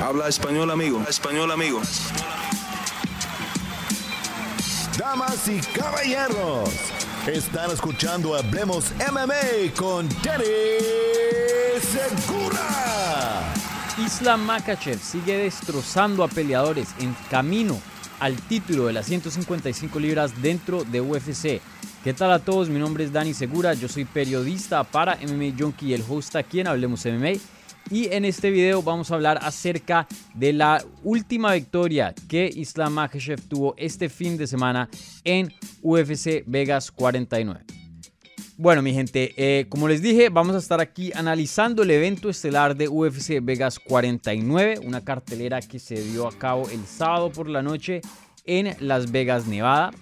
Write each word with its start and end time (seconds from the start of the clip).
Habla 0.00 0.28
español, 0.28 0.70
amigo. 0.70 1.02
Español, 1.08 1.50
amigo. 1.50 1.80
Damas 4.96 5.48
y 5.48 5.58
caballeros, 5.76 6.70
están 7.26 7.72
escuchando 7.72 8.36
Hablemos 8.36 8.92
MMA 9.10 9.74
con 9.76 10.08
Danny 10.22 10.44
Segura. 11.80 13.52
Islam 14.04 14.42
Makachev 14.42 15.00
sigue 15.00 15.36
destrozando 15.38 16.22
a 16.22 16.28
peleadores 16.28 16.90
en 17.00 17.16
camino 17.28 17.80
al 18.20 18.36
título 18.36 18.86
de 18.86 18.92
las 18.92 19.06
155 19.06 19.98
libras 19.98 20.40
dentro 20.40 20.84
de 20.84 21.00
UFC. 21.00 21.60
¿Qué 22.04 22.14
tal 22.14 22.30
a 22.30 22.38
todos? 22.38 22.68
Mi 22.68 22.78
nombre 22.78 23.02
es 23.02 23.12
Dani 23.12 23.34
Segura, 23.34 23.74
yo 23.74 23.88
soy 23.88 24.04
periodista 24.04 24.84
para 24.84 25.16
MMA 25.16 25.56
Junkie 25.58 25.88
y 25.88 25.94
el 25.94 26.04
host 26.08 26.36
aquí 26.36 26.60
en 26.60 26.68
Hablemos 26.68 27.04
MMA. 27.04 27.57
Y 27.90 28.12
en 28.12 28.26
este 28.26 28.50
video 28.50 28.82
vamos 28.82 29.10
a 29.10 29.14
hablar 29.14 29.38
acerca 29.40 30.06
de 30.34 30.52
la 30.52 30.84
última 31.04 31.54
victoria 31.54 32.14
que 32.28 32.50
Islam 32.54 32.92
Makhachev 32.92 33.40
tuvo 33.48 33.74
este 33.78 34.10
fin 34.10 34.36
de 34.36 34.46
semana 34.46 34.90
en 35.24 35.50
UFC 35.82 36.44
Vegas 36.46 36.90
49. 36.90 37.64
Bueno, 38.58 38.82
mi 38.82 38.92
gente, 38.92 39.32
eh, 39.38 39.64
como 39.70 39.88
les 39.88 40.02
dije, 40.02 40.28
vamos 40.28 40.54
a 40.54 40.58
estar 40.58 40.80
aquí 40.80 41.12
analizando 41.14 41.82
el 41.82 41.90
evento 41.90 42.28
estelar 42.28 42.76
de 42.76 42.88
UFC 42.88 43.40
Vegas 43.40 43.78
49, 43.78 44.80
una 44.84 45.02
cartelera 45.02 45.62
que 45.62 45.78
se 45.78 46.02
dio 46.02 46.28
a 46.28 46.32
cabo 46.32 46.68
el 46.68 46.84
sábado 46.84 47.32
por 47.32 47.48
la 47.48 47.62
noche 47.62 48.02
en 48.44 48.76
Las 48.80 49.10
Vegas, 49.10 49.46
Nevada. 49.46 49.92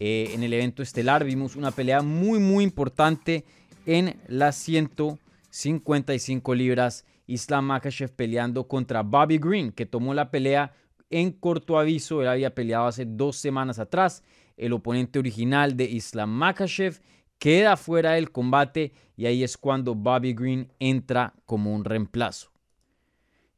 Eh, 0.00 0.30
en 0.32 0.42
el 0.42 0.54
evento 0.54 0.82
estelar 0.82 1.22
vimos 1.24 1.54
una 1.54 1.70
pelea 1.70 2.00
muy, 2.00 2.38
muy 2.38 2.64
importante 2.64 3.44
en 3.84 4.16
las 4.26 4.56
155 4.56 6.54
libras 6.54 7.04
Islam 7.26 7.66
Makhachev 7.66 8.12
peleando 8.12 8.68
contra 8.68 9.02
Bobby 9.02 9.38
Green, 9.38 9.72
que 9.72 9.86
tomó 9.86 10.14
la 10.14 10.30
pelea 10.30 10.72
en 11.10 11.32
corto 11.32 11.78
aviso. 11.78 12.22
Él 12.22 12.28
había 12.28 12.54
peleado 12.54 12.86
hace 12.86 13.04
dos 13.04 13.36
semanas 13.36 13.78
atrás. 13.78 14.22
El 14.56 14.72
oponente 14.72 15.18
original 15.18 15.76
de 15.76 15.84
Islam 15.84 16.30
Makhachev 16.30 17.00
queda 17.38 17.76
fuera 17.76 18.12
del 18.12 18.30
combate 18.30 18.92
y 19.16 19.26
ahí 19.26 19.44
es 19.44 19.56
cuando 19.56 19.94
Bobby 19.94 20.32
Green 20.32 20.72
entra 20.78 21.34
como 21.44 21.74
un 21.74 21.84
reemplazo. 21.84 22.55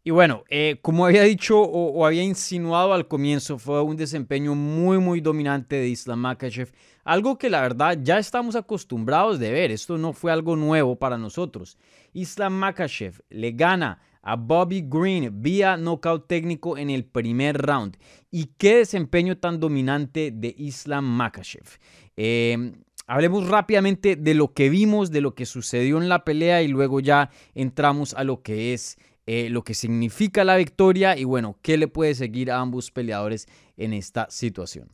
Y 0.08 0.10
bueno, 0.10 0.44
eh, 0.48 0.78
como 0.80 1.04
había 1.04 1.22
dicho 1.24 1.60
o, 1.60 2.06
había 2.06 2.22
insinuado 2.22 2.94
al 2.94 3.08
comienzo, 3.08 3.58
fue 3.58 3.82
un 3.82 3.94
desempeño 3.94 4.54
muy, 4.54 4.96
muy 4.96 5.20
dominante 5.20 5.76
de 5.76 5.88
Islam 5.88 6.20
Makhachev. 6.20 6.72
Algo 7.04 7.36
que 7.36 7.50
la 7.50 7.60
verdad 7.60 7.98
ya 8.02 8.18
estamos 8.18 8.56
acostumbrados 8.56 9.38
de 9.38 9.52
ver. 9.52 9.70
Esto 9.70 9.98
no 9.98 10.14
fue 10.14 10.32
algo 10.32 10.56
nuevo 10.56 10.96
para 10.96 11.18
nosotros. 11.18 11.76
Islam 12.14 12.54
Makhachev 12.54 13.20
le 13.28 13.52
gana 13.52 14.00
a 14.22 14.36
Bobby 14.36 14.82
Green 14.88 15.42
vía 15.42 15.76
knockout 15.76 16.26
técnico 16.26 16.78
en 16.78 16.88
el 16.88 17.04
primer 17.04 17.58
round. 17.60 17.98
Y 18.30 18.46
qué 18.56 18.76
desempeño 18.76 19.36
tan 19.36 19.60
dominante 19.60 20.30
de 20.30 20.54
Islam 20.56 21.04
Makhachev. 21.04 21.66
Em, 22.16 22.72
hablemos 23.06 23.46
rápidamente 23.46 24.16
de 24.16 24.32
lo 24.32 24.54
que 24.54 24.70
vimos, 24.70 25.10
de 25.10 25.20
lo 25.20 25.34
que 25.34 25.44
sucedió 25.44 26.00
en 26.00 26.08
la 26.08 26.24
pelea 26.24 26.62
y 26.62 26.68
luego 26.68 27.00
ya 27.00 27.28
entramos 27.54 28.14
a 28.14 28.24
lo 28.24 28.40
que 28.40 28.72
es 28.72 28.96
eh, 29.30 29.50
lo 29.50 29.62
que 29.62 29.74
significa 29.74 30.42
la 30.42 30.56
victoria 30.56 31.14
y 31.14 31.24
bueno, 31.24 31.58
qué 31.60 31.76
le 31.76 31.86
puede 31.86 32.14
seguir 32.14 32.50
a 32.50 32.60
ambos 32.60 32.90
peleadores 32.90 33.46
en 33.76 33.92
esta 33.92 34.26
situación. 34.30 34.88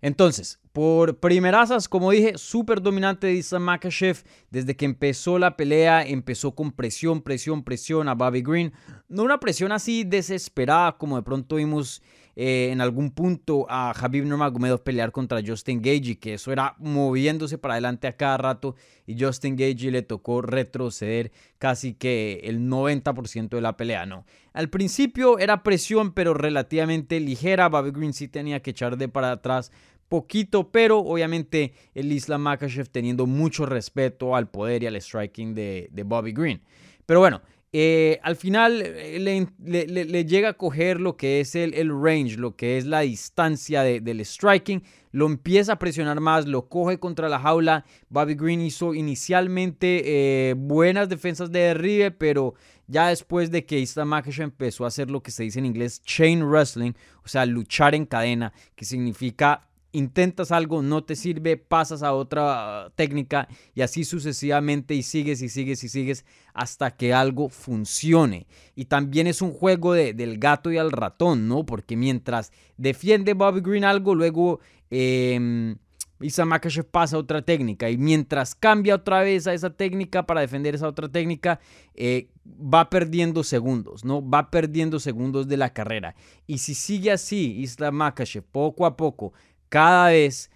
Entonces, 0.00 0.60
por 0.72 1.18
primerazas, 1.18 1.88
como 1.88 2.10
dije, 2.10 2.36
súper 2.36 2.80
dominante 2.80 3.26
de 3.26 3.34
Islam 3.34 3.62
Makhachev. 3.62 4.22
Desde 4.50 4.76
que 4.76 4.84
empezó 4.84 5.38
la 5.38 5.56
pelea, 5.56 6.02
empezó 6.06 6.54
con 6.54 6.72
presión, 6.72 7.22
presión, 7.22 7.62
presión 7.62 8.08
a 8.08 8.14
Bobby 8.14 8.42
Green. 8.42 8.72
No 9.08 9.22
una 9.22 9.40
presión 9.40 9.72
así 9.72 10.04
desesperada 10.04 10.96
como 10.98 11.16
de 11.16 11.22
pronto 11.22 11.56
vimos 11.56 12.02
eh, 12.40 12.70
en 12.70 12.80
algún 12.80 13.10
punto 13.10 13.66
a 13.68 13.90
Habib 13.90 14.24
Nurmagomedov 14.24 14.84
pelear 14.84 15.10
contra 15.10 15.42
Justin 15.44 15.82
Gage, 15.82 16.20
que 16.20 16.34
eso 16.34 16.52
era 16.52 16.76
moviéndose 16.78 17.58
para 17.58 17.74
adelante 17.74 18.06
a 18.06 18.16
cada 18.16 18.36
rato 18.36 18.76
y 19.08 19.20
Justin 19.20 19.56
Gage 19.56 19.90
le 19.90 20.02
tocó 20.02 20.40
retroceder 20.40 21.32
casi 21.58 21.94
que 21.94 22.42
el 22.44 22.60
90% 22.60 23.48
de 23.48 23.60
la 23.60 23.76
pelea, 23.76 24.06
no. 24.06 24.24
Al 24.52 24.70
principio 24.70 25.40
era 25.40 25.64
presión, 25.64 26.12
pero 26.12 26.32
relativamente 26.32 27.18
ligera, 27.18 27.68
Bobby 27.68 27.90
Green 27.90 28.12
sí 28.12 28.28
tenía 28.28 28.62
que 28.62 28.70
echar 28.70 28.98
de 28.98 29.08
para 29.08 29.32
atrás 29.32 29.72
poquito, 30.08 30.70
pero 30.70 30.98
obviamente 30.98 31.72
el 31.94 32.12
Islam 32.12 32.42
Makhachev 32.42 32.88
teniendo 32.88 33.26
mucho 33.26 33.66
respeto 33.66 34.34
al 34.34 34.48
poder 34.48 34.82
y 34.82 34.86
al 34.86 35.00
striking 35.00 35.54
de, 35.54 35.90
Bobby 36.04 36.32
Green. 36.32 36.60
Pero 37.06 37.20
bueno, 37.20 37.42
eh, 37.72 38.18
al 38.22 38.36
final 38.36 38.82
eh, 38.82 39.46
le, 39.58 40.24
llega 40.24 40.50
a 40.50 40.52
coger 40.54 41.00
lo 41.00 41.16
que 41.16 41.40
es 41.40 41.54
el, 41.54 41.72
range, 42.02 42.36
lo 42.36 42.56
que 42.56 42.78
es 42.78 42.86
la 42.86 43.00
distancia 43.00 43.82
del 43.82 44.24
striking, 44.24 44.82
lo 45.12 45.26
empieza 45.26 45.74
a 45.74 45.78
presionar 45.78 46.20
más, 46.20 46.46
lo 46.46 46.68
coge 46.68 46.98
contra 46.98 47.28
la 47.28 47.38
jaula. 47.38 47.84
Bobby 48.08 48.34
Green 48.34 48.60
hizo 48.60 48.94
inicialmente 48.94 50.02
eh, 50.50 50.54
buenas 50.54 51.08
defensas 51.08 51.50
de 51.52 51.60
derribe, 51.60 52.10
pero 52.10 52.54
ya 52.86 53.08
después 53.08 53.50
de 53.50 53.66
que 53.66 53.78
Islam 53.78 54.08
Makhachev 54.08 54.44
empezó 54.44 54.84
a 54.84 54.88
hacer 54.88 55.10
lo 55.10 55.22
que 55.22 55.30
se 55.30 55.42
dice 55.42 55.58
en 55.58 55.66
inglés 55.66 56.02
chain 56.02 56.42
wrestling, 56.42 56.92
o 57.22 57.28
sea, 57.28 57.44
luchar 57.44 57.94
en 57.94 58.06
cadena, 58.06 58.52
que 58.74 58.84
significa 58.86 59.68
intentas 59.92 60.52
algo, 60.52 60.82
no 60.82 61.04
te 61.04 61.16
sirve, 61.16 61.56
pasas 61.56 62.02
a 62.02 62.12
otra 62.12 62.92
técnica 62.94 63.48
y 63.74 63.82
así 63.82 64.04
sucesivamente 64.04 64.94
y 64.94 65.02
sigues 65.02 65.42
y 65.42 65.48
sigues 65.48 65.82
y 65.84 65.88
sigues 65.88 66.24
hasta 66.54 66.96
que 66.96 67.14
algo 67.14 67.48
funcione. 67.48 68.46
Y 68.74 68.86
también 68.86 69.26
es 69.26 69.42
un 69.42 69.52
juego 69.52 69.94
de, 69.94 70.12
del 70.12 70.38
gato 70.38 70.70
y 70.70 70.78
al 70.78 70.92
ratón, 70.92 71.48
¿no? 71.48 71.64
Porque 71.64 71.96
mientras 71.96 72.52
defiende 72.76 73.34
Bobby 73.34 73.60
Green 73.60 73.84
algo, 73.84 74.14
luego 74.14 74.60
eh, 74.90 75.76
Isa 76.20 76.44
Makachev 76.44 76.84
pasa 76.84 77.16
a 77.16 77.20
otra 77.20 77.42
técnica 77.42 77.90
y 77.90 77.96
mientras 77.96 78.54
cambia 78.54 78.96
otra 78.96 79.20
vez 79.20 79.46
a 79.46 79.54
esa 79.54 79.70
técnica 79.70 80.26
para 80.26 80.40
defender 80.40 80.74
esa 80.74 80.88
otra 80.88 81.08
técnica, 81.08 81.60
eh, 81.94 82.28
va 82.44 82.90
perdiendo 82.90 83.44
segundos, 83.44 84.04
¿no? 84.04 84.28
Va 84.28 84.50
perdiendo 84.50 84.98
segundos 84.98 85.46
de 85.46 85.56
la 85.56 85.72
carrera. 85.72 86.16
Y 86.46 86.58
si 86.58 86.74
sigue 86.74 87.12
así, 87.12 87.60
Isla 87.60 87.92
Makachev, 87.92 88.42
poco 88.42 88.84
a 88.84 88.96
poco, 88.96 89.32
cada 89.68 90.08
vez 90.08 90.50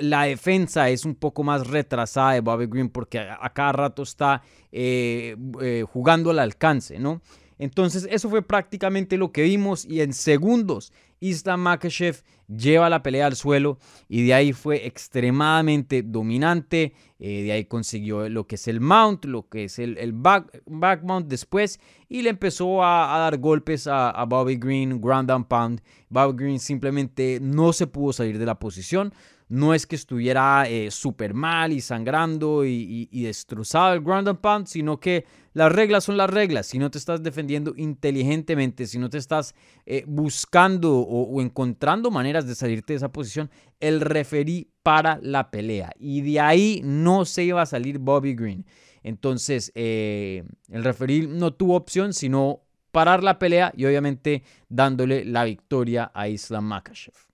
la, 0.00 0.24
defensa 0.24 0.90
es 0.90 1.04
un 1.04 1.14
poco 1.14 1.44
más 1.44 1.66
retrasada 1.66 2.32
de 2.32 2.40
Bobby 2.40 2.66
Green 2.66 2.88
porque 2.88 3.20
a, 3.20 3.50
cada 3.54 3.72
rato 3.72 4.02
está 4.02 4.42
eh, 4.72 5.36
eh, 5.60 5.84
jugando 5.88 6.30
al 6.30 6.40
alcance, 6.40 6.98
¿no? 6.98 7.20
Entonces 7.58 8.06
eso 8.10 8.28
fue 8.28 8.42
prácticamente 8.42 9.16
lo 9.16 9.32
que 9.32 9.42
vimos 9.42 9.84
y 9.84 10.00
en 10.00 10.12
segundos 10.12 10.92
Islam 11.20 11.60
Makhachev 11.62 12.22
lleva 12.48 12.88
la 12.88 13.02
pelea 13.02 13.26
al 13.26 13.36
suelo 13.36 13.78
y 14.08 14.26
de 14.26 14.34
ahí 14.34 14.52
fue 14.52 14.86
extremadamente 14.86 16.02
dominante. 16.02 16.94
Eh, 17.18 17.42
de 17.42 17.52
ahí 17.52 17.64
consiguió 17.64 18.28
lo 18.28 18.46
que 18.46 18.54
es 18.54 18.68
el 18.68 18.80
mount, 18.80 19.24
lo 19.24 19.48
que 19.48 19.64
es 19.64 19.78
el, 19.78 20.12
back, 20.12 20.62
mount 21.02 21.26
después 21.26 21.80
y 22.08 22.22
le 22.22 22.30
empezó 22.30 22.84
a, 22.84 23.18
dar 23.18 23.38
golpes 23.38 23.86
a, 23.86 24.24
Bobby 24.24 24.56
Green, 24.56 25.00
ground 25.00 25.30
and 25.30 25.46
pound. 25.46 25.82
Bobby 26.08 26.44
Green 26.44 26.60
simplemente 26.60 27.38
no 27.40 27.72
se 27.72 27.86
pudo 27.86 28.12
salir 28.12 28.38
de 28.38 28.46
la 28.46 28.58
posición. 28.58 29.12
No 29.48 29.72
es 29.72 29.86
que 29.86 29.96
estuviera 29.96 30.68
eh, 30.68 30.90
súper 30.90 31.32
mal 31.32 31.72
y 31.72 31.80
sangrando 31.80 32.64
y, 32.64 33.08
destrozado 33.10 33.94
el 33.94 34.02
ground 34.02 34.38
pound, 34.40 34.66
sino 34.66 35.00
que 35.00 35.24
las 35.54 35.72
reglas 35.72 36.04
son 36.04 36.16
las 36.16 36.28
reglas. 36.28 36.66
Si 36.66 36.78
no 36.78 36.90
te 36.90 36.98
estás 36.98 37.22
defendiendo 37.22 37.72
inteligentemente, 37.76 38.86
si 38.86 38.98
no 38.98 39.08
te 39.08 39.18
estás 39.18 39.54
eh, 39.86 40.04
buscando 40.06 40.98
o, 40.98 41.40
encontrando 41.40 42.10
maneras 42.10 42.46
de 42.46 42.54
salirte 42.54 42.92
de 42.92 42.98
esa 42.98 43.10
posición, 43.10 43.50
el 43.80 44.00
referí 44.00 44.70
para 44.82 45.18
la 45.22 45.50
pelea. 45.50 45.92
Y 45.98 46.20
de 46.20 46.40
ahí 46.40 46.80
no 46.84 47.24
se 47.24 47.44
iba 47.44 47.62
a 47.62 47.66
salir 47.66 47.98
Bobby 47.98 48.34
Green. 48.34 48.66
Entonces, 49.02 49.72
eh, 49.74 50.44
el 50.70 50.84
referí 50.84 51.26
no 51.26 51.54
tuvo 51.54 51.76
opción 51.76 52.12
sino 52.12 52.62
parar 52.92 53.22
la 53.22 53.38
pelea 53.38 53.72
y 53.76 53.84
obviamente 53.84 54.42
dándole 54.68 55.24
la 55.24 55.44
victoria 55.44 56.10
a 56.14 56.28
Islam 56.28 56.64
Makhachev. 56.64 57.27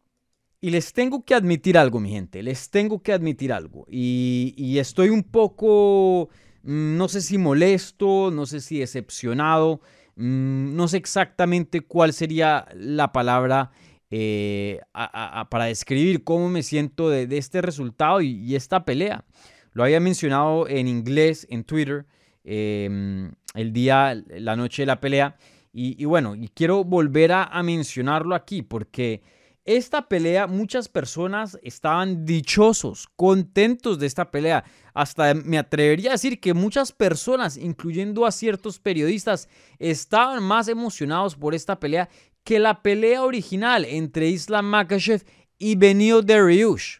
Y 0.65 0.71
les 0.71 0.95
tengo 0.95 1.27
que 1.27 1.35
admitir 1.35 1.77
algo, 1.77 2.01
mi 2.01 2.09
gente, 2.09 2.43
les 2.43 2.71
tengo 2.71 3.03
que 3.03 3.13
admitir 3.13 3.53
algo. 3.53 3.85
Y, 3.87 4.79
estoy 4.79 5.11
un 5.11 5.23
poco, 5.23 6.31
mm, 6.63 6.97
no 6.97 7.07
sé 7.07 7.21
si 7.21 7.37
molesto, 7.37 8.31
no 8.31 8.47
sé 8.47 8.63
si 8.63 8.79
decepcionado, 8.79 9.83
mm, 10.17 10.75
no 10.75 10.89
sé 10.89 10.97
exactamente 10.97 11.83
cuál 11.83 12.15
sería 12.15 12.67
la 12.75 13.13
palabra 13.13 13.73
eh, 14.11 14.81
para 15.51 15.67
describir 15.67 16.25
cómo 16.25 16.49
me 16.49 16.63
siento 16.63 17.11
de, 17.11 17.29
este 17.37 17.61
resultado 17.61 18.23
y, 18.23 18.57
esta 18.57 18.87
pelea. 18.87 19.27
Lo 19.75 19.85
había 19.85 20.01
mencionado 20.01 20.67
en 20.67 20.89
inglés, 20.89 21.47
en 21.51 21.65
Twitter, 21.65 22.07
em, 22.43 23.33
el 23.55 23.75
día, 23.75 24.15
la 24.29 24.57
noche 24.57 24.81
de 24.81 24.87
la 24.87 24.99
pelea. 24.99 25.37
Y, 25.75 26.07
bueno, 26.07 26.35
y 26.35 26.49
quiero 26.49 26.85
volver 26.85 27.33
a 27.33 27.63
mencionarlo 27.63 28.35
aquí 28.35 28.63
porque 28.63 29.34
esta 29.65 30.09
pelea, 30.09 30.47
muchas 30.47 30.89
personas 30.89 31.59
estaban 31.63 32.27
dichosos, 32.27 33.09
contentos 33.17 33.99
de 33.99 34.07
esta 34.07 34.31
pelea. 34.31 34.63
Hasta 34.93 35.33
me 35.33 35.57
atrevería 35.57 36.11
a 36.11 36.13
decir 36.13 36.39
que 36.39 36.53
muchas 36.53 36.93
personas, 36.93 37.57
incluyendo 37.57 38.27
a 38.27 38.33
ciertos 38.33 38.79
periodistas, 38.79 39.49
estaban 39.79 40.43
más 40.43 40.69
emocionados 40.69 41.35
por 41.35 41.55
esta 41.55 41.81
pelea 41.81 42.11
que 42.45 42.59
la 42.59 42.83
pelea 42.83 43.23
original 43.23 43.87
entre 43.87 44.29
Islam 44.29 44.67
Makhachev 44.67 45.25
y 45.59 45.77
Benio 45.77 46.21
Dariush. 46.21 46.99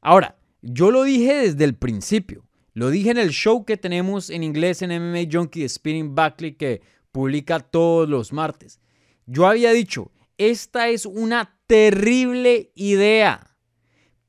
Ahora, 0.00 0.38
yo 0.62 0.90
lo 0.90 1.02
dije 1.02 1.34
desde 1.34 1.64
el 1.64 1.74
principio. 1.74 2.46
Lo 2.72 2.88
dije 2.88 3.10
en 3.10 3.18
el 3.18 3.30
show 3.30 3.66
que 3.66 3.76
tenemos 3.76 4.30
en 4.30 4.42
inglés 4.42 4.80
en 4.80 4.90
MMA 4.90 5.28
Junkie 5.30 5.68
Spinning 5.68 6.14
Buckley 6.14 6.54
que 6.54 6.80
publica 7.12 7.60
todos 7.60 8.08
los 8.08 8.32
martes. 8.32 8.80
Yo 9.26 9.46
había 9.46 9.72
dicho, 9.72 10.10
esta 10.38 10.88
es 10.88 11.04
una 11.04 11.57
terrible 11.68 12.72
idea. 12.74 13.54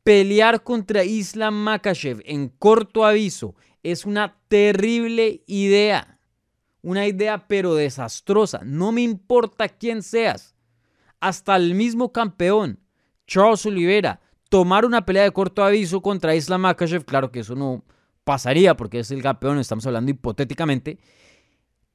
Pelear 0.04 0.64
contra 0.64 1.04
Islam 1.04 1.56
Makachev 1.56 2.22
en 2.26 2.50
corto 2.50 3.06
aviso 3.06 3.56
es 3.82 4.06
una 4.06 4.38
terrible 4.48 5.44
idea. 5.48 6.20
Una 6.82 7.08
idea 7.08 7.48
pero 7.48 7.76
desastrosa. 7.76 8.62
No 8.64 8.92
me 8.92 9.02
importa 9.02 9.70
quién 9.70 10.04
seas. 10.04 10.56
Hasta 11.20 11.56
el 11.56 11.74
mismo 11.76 12.12
campeón, 12.12 12.80
Charles 13.28 13.66
Oliveira, 13.66 14.22
tomar 14.50 14.86
una 14.86 15.06
pelea 15.06 15.24
de 15.24 15.32
corto 15.32 15.64
aviso 15.64 16.02
contra 16.02 16.36
Islam 16.36 16.62
Makachev, 16.62 17.04
claro 17.06 17.32
que 17.32 17.42
eso 17.42 17.56
no 17.56 17.84
pasaría 18.24 18.76
porque 18.78 19.00
es 19.00 19.12
el 19.12 19.22
campeón, 19.22 19.60
estamos 19.60 19.86
hablando 19.86 20.12
hipotéticamente, 20.12 21.00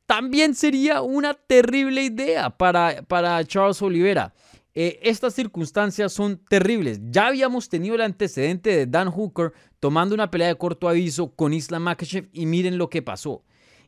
también 0.07 0.55
sería 0.55 1.01
una 1.01 1.35
terrible 1.35 2.03
idea 2.03 2.51
para, 2.51 3.03
para 3.09 3.43
Charles 3.45 3.81
Oliveira. 3.81 4.35
Eh, 4.77 4.99
estas 5.03 5.35
circunstancias 5.35 6.13
son 6.13 6.39
terribles. 6.49 7.01
Ya 7.11 7.29
habíamos 7.29 7.69
tenido 7.69 7.95
el 7.95 8.01
antecedente 8.01 8.71
de 8.71 8.87
Dan 8.87 9.11
Hooker 9.11 9.53
tomando 9.79 10.15
una 10.15 10.31
pelea 10.31 10.49
de 10.49 10.57
corto 10.57 10.89
aviso 10.89 11.33
con 11.35 11.53
Islam 11.53 11.83
Makhachev 11.83 12.29
y 12.33 12.47
miren 12.47 12.77
lo 12.77 12.91
que 12.91 13.03
pasó. 13.03 13.45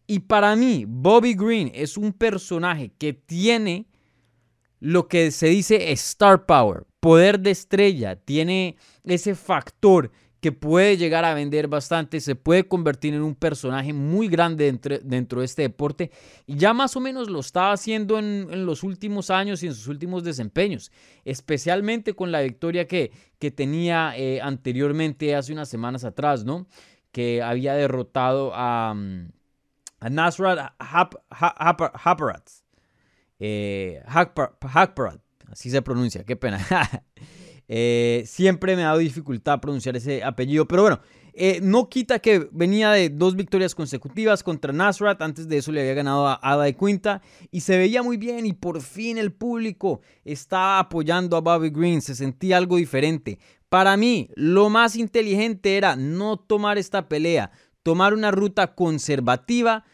Y 0.06 0.21
para 0.21 0.55
mí, 0.55 0.85
Bobby 0.87 1.35
Green 1.35 1.73
es 1.75 1.97
un 1.97 2.12
personaje 2.12 2.93
que 2.97 3.12
tiene 3.12 3.87
lo 4.79 5.09
que 5.09 5.33
se 5.33 5.49
dice 5.49 5.91
star 5.93 6.47
power, 6.47 6.87
poder 7.00 7.41
de 7.41 7.50
estrella, 7.50 8.15
tiene 8.15 8.77
ese 9.05 9.35
factor 9.35 10.12
que 10.41 10.53
puede 10.53 10.97
llegar 10.97 11.25
a 11.25 11.35
vender 11.35 11.67
bastante, 11.69 12.21
se 12.21 12.35
puede 12.35 12.69
convertir 12.69 13.15
en 13.15 13.23
un 13.23 13.35
personaje 13.35 13.93
muy 13.93 14.29
grande 14.29 14.71
dentro, 15.03 15.41
de 15.41 15.44
este 15.44 15.62
deporte 15.62 16.11
y 16.47 16.56
ya 16.56 16.75
más 16.75 16.94
o 16.97 17.00
menos 17.00 17.31
lo 17.31 17.41
estaba 17.41 17.73
haciendo 17.73 18.19
en, 18.19 18.67
los 18.67 18.83
últimos 18.83 19.31
años 19.31 19.62
y 19.62 19.67
en 19.67 19.75
sus 19.75 19.88
últimos 19.88 20.25
desempeños, 20.25 20.93
especialmente 21.25 22.15
con 22.15 22.33
la 22.33 22.43
victoria 22.43 22.87
que, 22.87 23.12
que 23.38 23.50
tenía 23.50 24.12
eh, 24.17 24.41
anteriormente 24.43 25.35
hace 25.35 25.53
unas 25.53 25.69
semanas 25.69 26.05
atrás, 26.05 26.44
¿no? 26.44 26.67
Que 27.12 27.43
había 27.43 27.75
derrotado 27.75 28.53
a, 28.55 28.93
mm, 28.94 29.31
a 30.00 30.11
Nasrat 30.11 30.75
Haparat. 30.79 32.50
Eh, 33.39 34.03
así 35.50 35.71
se 35.71 35.82
pronuncia, 35.82 36.25
qué 36.25 36.37
pena. 36.37 36.59
Eh, 37.69 38.23
siempre 38.27 38.77
me 38.77 38.83
ha 38.83 38.87
dado 38.87 38.99
dificultad 38.99 39.61
pronunciar 39.61 39.97
ese 39.97 40.23
apellido, 40.23 40.69
pero 40.69 40.83
bueno, 40.83 41.01
eh, 41.39 41.61
no 41.63 41.91
quita 41.91 42.19
que 42.19 42.49
venía 42.51 42.93
de 42.93 43.11
dos 43.11 43.37
victorias 43.37 43.75
consecutivas 43.75 44.43
contra 44.43 44.73
Nasrat. 44.73 45.21
Antes 45.21 45.47
de 45.47 45.59
eso 45.59 45.71
le 45.71 45.83
había 45.83 45.93
ganado 45.93 46.27
a 46.27 46.41
Ada 46.43 46.65
de 46.65 46.75
Quinta 46.75 47.21
y 47.51 47.61
se 47.61 47.77
veía 47.77 48.03
muy 48.03 48.17
bien. 48.17 48.47
Y 48.47 48.55
por 48.55 48.81
fin 48.81 49.19
el 49.19 49.33
público 49.33 50.01
estaba 50.25 50.79
apoyando 50.79 51.37
a 51.37 51.43
Bobby 51.43 51.69
Green. 51.69 52.01
Se 52.01 52.15
sentía 52.15 52.57
algo 52.57 52.77
diferente. 52.79 53.39
Para 53.69 53.99
mí, 53.99 54.31
lo 54.35 54.71
más 54.71 54.97
inteligente 54.97 55.77
era 55.77 55.95
no 55.95 56.39
tomar 56.39 56.79
esta 56.79 57.07
pelea, 57.07 57.51
tomar 57.83 58.15
una 58.15 58.31
ruta 58.31 58.75
conservativa, 58.75 59.85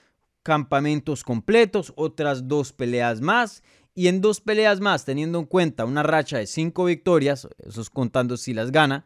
campamentos 0.45 1.25
completos, 1.25 1.93
otras 1.97 2.47
dos 2.47 2.73
peleas 2.73 3.21
más 3.21 3.65
y 3.95 4.09
en 4.09 4.21
dos 4.21 4.41
peleas 4.41 4.81
más, 4.81 5.05
teniendo 5.05 5.39
en 5.39 5.45
cuenta 5.45 5.85
una 5.85 6.03
racha 6.03 6.39
de 6.39 6.47
cinco 6.47 6.87
victorias, 6.87 7.49
eso 7.59 7.81
es 7.81 7.91
contando 7.91 8.37
si 8.37 8.55
las 8.55 8.73
gana, 8.73 9.05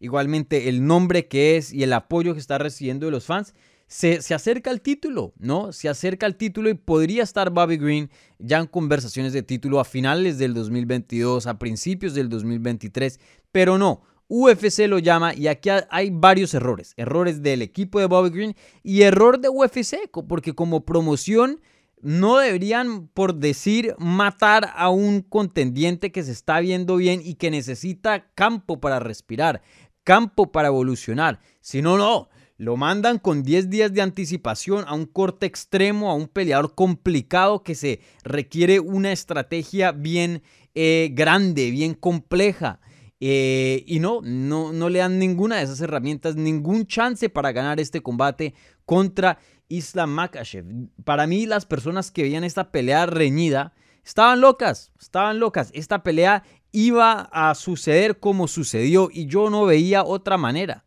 igualmente 0.00 0.68
el 0.68 0.86
nombre 0.86 1.26
que 1.26 1.56
es 1.56 1.72
y 1.72 1.82
el 1.82 1.92
apoyo 1.92 2.34
que 2.34 2.40
está 2.40 2.58
recibiendo 2.58 3.06
de 3.06 3.12
los 3.12 3.24
fans, 3.24 3.54
se, 3.88 4.20
se, 4.20 4.34
acerca 4.34 4.70
al 4.70 4.82
título, 4.82 5.32
¿no? 5.38 5.72
Se 5.72 5.88
acerca 5.88 6.26
al 6.26 6.36
título 6.36 6.68
y 6.68 6.74
podría 6.74 7.22
estar 7.22 7.50
Bobby 7.50 7.78
Green 7.78 8.10
ya 8.38 8.58
en 8.58 8.66
conversaciones 8.66 9.32
de 9.32 9.42
título 9.42 9.80
a 9.80 9.84
finales 9.84 10.36
del 10.36 10.52
2022, 10.52 11.46
a 11.46 11.58
principios 11.58 12.14
del 12.14 12.28
2023, 12.28 13.18
pero 13.50 13.78
no. 13.78 14.02
UFC 14.30 14.80
lo 14.86 14.98
llama 14.98 15.34
y 15.34 15.46
aquí 15.46 15.70
hay 15.90 16.10
varios 16.10 16.52
errores. 16.52 16.92
Errores 16.98 17.42
del 17.42 17.62
equipo 17.62 17.98
de 17.98 18.04
Bobby 18.04 18.28
Green 18.28 18.56
y 18.82 19.00
error 19.02 19.40
de 19.40 19.48
UFC, 19.48 20.10
porque 20.28 20.54
como 20.54 20.84
promoción 20.84 21.60
no 22.02 22.38
deberían, 22.38 23.08
por 23.08 23.34
decir, 23.34 23.94
matar 23.98 24.72
a 24.74 24.90
un 24.90 25.22
contendiente 25.22 26.12
que 26.12 26.22
se 26.22 26.32
está 26.32 26.60
viendo 26.60 26.96
bien 26.96 27.20
y 27.24 27.34
que 27.34 27.50
necesita 27.50 28.30
campo 28.34 28.80
para 28.80 29.00
respirar, 29.00 29.62
campo 30.04 30.52
para 30.52 30.68
evolucionar. 30.68 31.40
Si 31.60 31.82
no, 31.82 31.98
no, 31.98 32.28
lo 32.58 32.76
mandan 32.76 33.18
con 33.18 33.42
10 33.42 33.70
días 33.70 33.92
de 33.92 34.02
anticipación 34.02 34.84
a 34.88 34.94
un 34.94 35.06
corte 35.06 35.46
extremo, 35.46 36.10
a 36.10 36.14
un 36.14 36.26
peleador 36.26 36.74
complicado 36.74 37.62
que 37.62 37.74
se 37.74 38.00
requiere 38.24 38.80
una 38.80 39.12
estrategia 39.12 39.92
bien 39.92 40.42
eh, 40.74 41.10
grande, 41.12 41.70
bien 41.70 41.94
compleja. 41.94 42.80
Eh, 43.20 43.84
y 43.86 43.98
no, 43.98 44.20
no, 44.22 44.72
no 44.72 44.88
le 44.88 45.00
dan 45.00 45.18
ninguna 45.18 45.56
de 45.56 45.64
esas 45.64 45.80
herramientas, 45.80 46.36
ningún 46.36 46.86
chance 46.86 47.28
para 47.28 47.52
ganar 47.52 47.80
este 47.80 48.00
combate 48.00 48.54
contra 48.84 49.38
Islam 49.68 50.10
Makhachev. 50.10 50.66
Para 51.04 51.26
mí, 51.26 51.46
las 51.46 51.66
personas 51.66 52.10
que 52.10 52.22
veían 52.22 52.44
esta 52.44 52.70
pelea 52.70 53.06
reñida 53.06 53.72
estaban 54.04 54.40
locas, 54.40 54.92
estaban 55.00 55.38
locas. 55.38 55.70
Esta 55.74 56.02
pelea 56.02 56.42
iba 56.72 57.28
a 57.32 57.54
suceder 57.54 58.18
como 58.18 58.48
sucedió 58.48 59.08
y 59.12 59.26
yo 59.26 59.50
no 59.50 59.64
veía 59.64 60.04
otra 60.04 60.36
manera. 60.36 60.84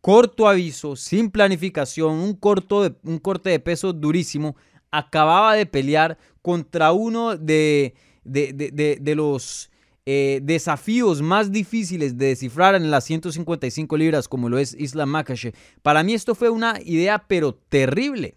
Corto 0.00 0.48
aviso, 0.48 0.96
sin 0.96 1.30
planificación, 1.30 2.14
un, 2.14 2.34
corto 2.34 2.82
de, 2.82 2.94
un 3.04 3.18
corte 3.18 3.50
de 3.50 3.60
peso 3.60 3.92
durísimo. 3.92 4.56
Acababa 4.90 5.54
de 5.54 5.66
pelear 5.66 6.18
contra 6.42 6.92
uno 6.92 7.36
de, 7.36 7.94
de, 8.24 8.52
de 9.00 9.14
los 9.14 9.71
eh, 10.04 10.40
desafíos 10.42 11.22
más 11.22 11.52
difíciles 11.52 12.18
de 12.18 12.26
descifrar 12.26 12.74
en 12.74 12.90
las 12.90 13.04
155 13.04 13.96
libras 13.96 14.28
como 14.28 14.48
lo 14.48 14.58
es 14.58 14.74
Islam 14.78 15.10
Makhachev. 15.10 15.54
Para 15.82 16.02
mí 16.02 16.14
esto 16.14 16.34
fue 16.34 16.50
una 16.50 16.78
idea 16.84 17.24
pero 17.28 17.54
terrible. 17.54 18.36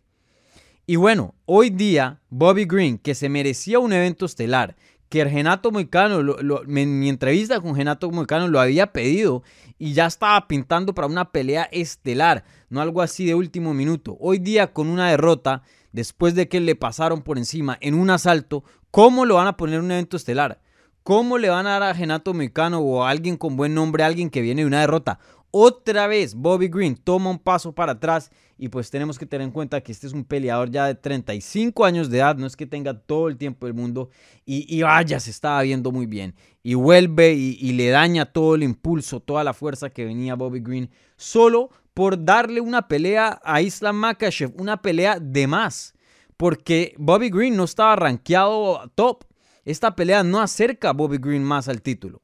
Y 0.86 0.98
bueno, 0.98 1.34
hoy 1.46 1.72
día 1.72 2.22
Bobby 2.30 2.66
Green, 2.66 3.00
que 3.00 3.16
se 3.16 3.30
merecía 3.30 3.80
un 3.80 3.94
evento 3.94 4.28
estelar, 4.28 4.76
que 5.10 5.28
Genato 5.28 5.72
Moicano, 5.72 6.36
en 6.68 7.00
mi 7.00 7.10
entrevista 7.10 7.60
con 7.60 7.76
Genato 7.76 8.12
Moicano 8.12 8.48
lo 8.48 8.60
había 8.60 8.92
pedido 8.92 9.44
y 9.80 9.94
ya 9.94 10.06
estaba 10.06 10.48
pintando 10.48 10.94
para 10.94 11.07
una 11.07 11.31
pelea 11.31 11.64
estelar, 11.72 12.44
no 12.69 12.81
algo 12.81 13.02
así 13.02 13.26
de 13.26 13.34
último 13.34 13.74
minuto. 13.74 14.18
Hoy 14.19 14.40
día 14.40 14.74
con 14.74 14.88
una 14.88 15.10
derrota, 15.10 15.64
después 15.92 16.36
de 16.36 16.48
que 16.48 16.60
le 16.60 16.76
pasaron 16.76 17.22
por 17.22 17.38
encima 17.38 17.78
en 17.81 17.94
un 17.94 18.10
asalto, 18.10 18.64
¿cómo 18.92 19.26
lo 19.26 19.36
van 19.36 19.48
a 19.48 19.57
poner 19.57 19.80
un 19.80 19.92
evento 19.92 20.18
estelar? 20.18 20.60
¿Cómo 21.06 21.38
le 21.38 21.50
van 21.50 21.68
a 21.68 21.78
dar 21.78 21.83
a 21.83 21.94
Genato 21.94 22.33
Mecano 22.33 22.80
o 22.80 23.04
a 23.04 23.12
alguien 23.12 23.38
con 23.38 23.56
buen 23.56 23.76
nombre, 23.76 24.02
a 24.02 24.07
alguien 24.07 24.31
que 24.31 24.42
viene 24.42 24.64
de 24.64 24.66
una 24.66 24.80
derrota? 24.80 25.19
Otra 25.52 26.07
vez 26.07 26.33
Bobby 26.33 26.68
Green 26.68 26.95
toma 26.95 27.30
un 27.30 27.38
paso 27.38 27.76
para 27.76 27.92
atrás 27.92 28.31
y 28.57 28.69
pues 28.69 28.90
tenemos 28.90 29.19
que 29.19 29.28
tener 29.28 29.45
en 29.45 29.52
cuenta 29.52 29.81
que 29.81 29.92
este 29.92 30.07
es 30.07 30.14
un 30.14 30.26
peleador 30.26 30.71
ya 30.71 30.88
de 30.88 30.95
35 30.95 31.85
años 31.85 32.09
de 32.09 32.18
edad, 32.18 32.38
no 32.38 32.47
es 32.47 32.56
que 32.56 32.66
tenga 32.66 32.97
todo 32.97 33.28
el 33.28 33.38
tiempo 33.38 33.68
del 33.68 33.76
mundo 33.76 34.09
y, 34.47 34.81
vaya, 34.81 35.19
se 35.19 35.30
estaba 35.30 35.62
viendo 35.62 35.92
muy 35.92 36.07
bien 36.07 36.33
y 36.64 36.74
vuelve 36.74 37.35
y, 37.35 37.56
y 37.62 37.74
le 37.74 37.90
daña 37.90 38.26
todo 38.26 38.56
el 38.56 38.64
impulso, 38.64 39.19
toda 39.19 39.44
la 39.44 39.54
fuerza 39.54 39.92
que 39.92 40.06
venía 40.06 40.33
Bobby 40.33 40.59
Green 40.59 40.90
solo 41.18 41.69
por 41.94 42.26
darle 42.26 42.62
una 42.62 42.88
pelea 42.88 43.40
a 43.44 43.62
Islam 43.62 43.97
Makhachev, 43.97 44.59
una 44.59 44.81
pelea 44.81 45.19
de 45.19 45.45
más, 45.45 45.94
porque 46.35 46.95
Bobby 46.97 47.30
Green 47.30 47.56
no 47.56 47.66
estaba 47.66 47.95
rankeado 47.95 48.92
top, 48.95 49.24
esta 49.66 49.95
pelea 49.95 50.24
no 50.24 50.40
acerca 50.40 50.90
a 50.90 50.94
Bobby 50.94 51.18
Green 51.18 51.44
más 51.44 51.68
al 51.68 51.81
título. 51.81 52.22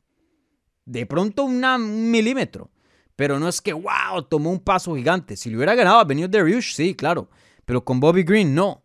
De 0.85 1.05
pronto 1.05 1.43
un 1.43 2.11
milímetro. 2.11 2.71
Pero 3.15 3.39
no 3.39 3.47
es 3.49 3.61
que, 3.61 3.73
wow, 3.73 4.23
tomó 4.29 4.51
un 4.51 4.59
paso 4.59 4.95
gigante. 4.95 5.35
Si 5.35 5.49
le 5.49 5.57
hubiera 5.57 5.75
ganado 5.75 5.99
a 5.99 6.03
Benio 6.03 6.27
Dariush, 6.27 6.73
sí, 6.73 6.95
claro. 6.95 7.29
Pero 7.65 7.83
con 7.83 7.99
Bobby 7.99 8.23
Green, 8.23 8.55
no. 8.55 8.83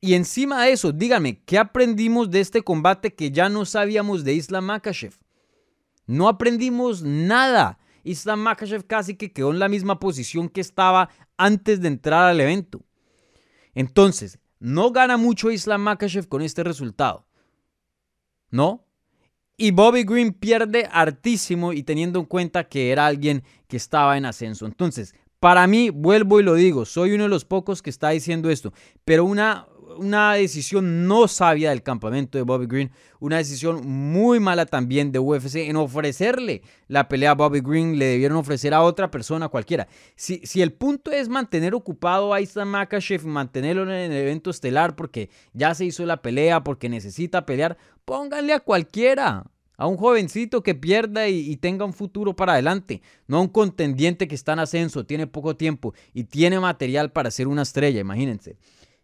Y 0.00 0.14
encima 0.14 0.64
de 0.64 0.72
eso, 0.72 0.92
díganme, 0.92 1.42
¿qué 1.44 1.58
aprendimos 1.58 2.30
de 2.30 2.40
este 2.40 2.62
combate 2.62 3.14
que 3.14 3.30
ya 3.30 3.48
no 3.48 3.64
sabíamos 3.66 4.24
de 4.24 4.34
Islam 4.34 4.64
Makhachev? 4.64 5.12
No 6.06 6.26
aprendimos 6.28 7.02
nada. 7.02 7.78
Islam 8.02 8.40
Makhachev 8.40 8.86
casi 8.86 9.16
que 9.16 9.32
quedó 9.32 9.50
en 9.50 9.58
la 9.58 9.68
misma 9.68 10.00
posición 10.00 10.48
que 10.48 10.60
estaba 10.60 11.10
antes 11.36 11.80
de 11.80 11.88
entrar 11.88 12.28
al 12.28 12.40
evento. 12.40 12.82
Entonces, 13.74 14.38
no 14.58 14.90
gana 14.90 15.16
mucho 15.16 15.50
Islam 15.50 15.82
Makhachev 15.82 16.28
con 16.28 16.42
este 16.42 16.64
resultado. 16.64 17.26
¿No? 18.50 18.84
Y 19.56 19.72
Bobby 19.72 20.04
Green 20.04 20.32
pierde 20.32 20.88
hartísimo 20.90 21.72
y 21.72 21.82
teniendo 21.82 22.18
en 22.18 22.24
cuenta 22.24 22.68
que 22.68 22.92
era 22.92 23.06
alguien 23.06 23.44
que 23.68 23.76
estaba 23.76 24.16
en 24.16 24.24
ascenso. 24.24 24.64
Entonces, 24.64 25.14
para 25.40 25.66
mí, 25.66 25.88
vuelvo 25.88 26.38
y 26.38 26.42
lo 26.42 26.54
digo, 26.54 26.84
soy 26.84 27.12
uno 27.12 27.24
de 27.24 27.30
los 27.30 27.46
pocos 27.46 27.80
que 27.80 27.88
está 27.88 28.10
diciendo 28.10 28.50
esto, 28.50 28.74
pero 29.06 29.24
una, 29.24 29.66
una 29.96 30.34
decisión 30.34 31.08
no 31.08 31.28
sabia 31.28 31.70
del 31.70 31.82
campamento 31.82 32.36
de 32.36 32.42
Bobby 32.42 32.66
Green, 32.66 32.90
una 33.20 33.38
decisión 33.38 33.86
muy 33.86 34.38
mala 34.38 34.66
también 34.66 35.12
de 35.12 35.18
UFC 35.18 35.56
en 35.56 35.76
ofrecerle 35.76 36.60
la 36.88 37.08
pelea 37.08 37.30
a 37.30 37.34
Bobby 37.34 37.60
Green, 37.60 37.98
le 37.98 38.04
debieron 38.04 38.36
ofrecer 38.36 38.74
a 38.74 38.82
otra 38.82 39.10
persona 39.10 39.48
cualquiera. 39.48 39.88
Si, 40.14 40.42
si 40.44 40.60
el 40.60 40.74
punto 40.74 41.10
es 41.10 41.30
mantener 41.30 41.74
ocupado 41.74 42.34
a 42.34 42.42
Islam 42.42 42.68
Makashev 42.68 43.24
mantenerlo 43.24 43.84
en 43.84 43.90
el 43.90 44.12
evento 44.12 44.50
estelar 44.50 44.94
porque 44.94 45.30
ya 45.54 45.74
se 45.74 45.86
hizo 45.86 46.04
la 46.04 46.20
pelea, 46.20 46.62
porque 46.62 46.90
necesita 46.90 47.46
pelear, 47.46 47.78
pónganle 48.04 48.52
a 48.52 48.60
cualquiera. 48.60 49.44
A 49.80 49.86
un 49.86 49.96
jovencito 49.96 50.62
que 50.62 50.74
pierda 50.74 51.26
y, 51.30 51.56
tenga 51.56 51.86
un 51.86 51.94
futuro 51.94 52.36
para 52.36 52.52
adelante. 52.52 53.00
No 53.26 53.38
a 53.38 53.40
un 53.40 53.48
contendiente 53.48 54.28
que 54.28 54.34
está 54.34 54.52
en 54.52 54.58
ascenso, 54.58 55.06
tiene 55.06 55.26
poco 55.26 55.56
tiempo 55.56 55.94
y 56.12 56.24
tiene 56.24 56.60
material 56.60 57.12
para 57.12 57.30
ser 57.30 57.48
una 57.48 57.62
estrella, 57.62 57.98
imagínense. 57.98 58.58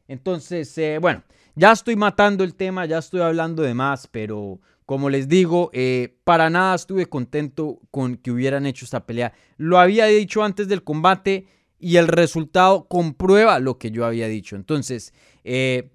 Entonces, 0.06 0.76
eh, 0.76 0.98
bueno, 1.00 1.22
ya 1.54 1.72
estoy 1.72 1.96
matando 1.96 2.44
el 2.44 2.54
tema, 2.54 2.84
ya 2.84 2.98
estoy 2.98 3.22
hablando 3.22 3.62
de 3.62 3.72
más, 3.72 4.06
pero 4.06 4.60
como 4.84 5.08
les 5.08 5.28
digo, 5.28 5.70
eh, 5.72 6.18
para 6.24 6.50
nada 6.50 6.74
estuve 6.74 7.06
contento 7.06 7.80
con 7.90 8.16
que 8.16 8.30
hubieran 8.30 8.66
hecho 8.66 8.84
esta 8.84 9.06
pelea. 9.06 9.32
Lo 9.56 9.78
había 9.78 10.04
dicho 10.04 10.44
antes 10.44 10.68
del 10.68 10.84
combate 10.84 11.46
y 11.78 11.96
el 11.96 12.06
resultado 12.06 12.86
comprueba 12.86 13.60
lo 13.60 13.78
que 13.78 13.90
yo 13.90 14.04
había 14.04 14.28
dicho. 14.28 14.56
Entonces, 14.56 15.14
eh, 15.42 15.90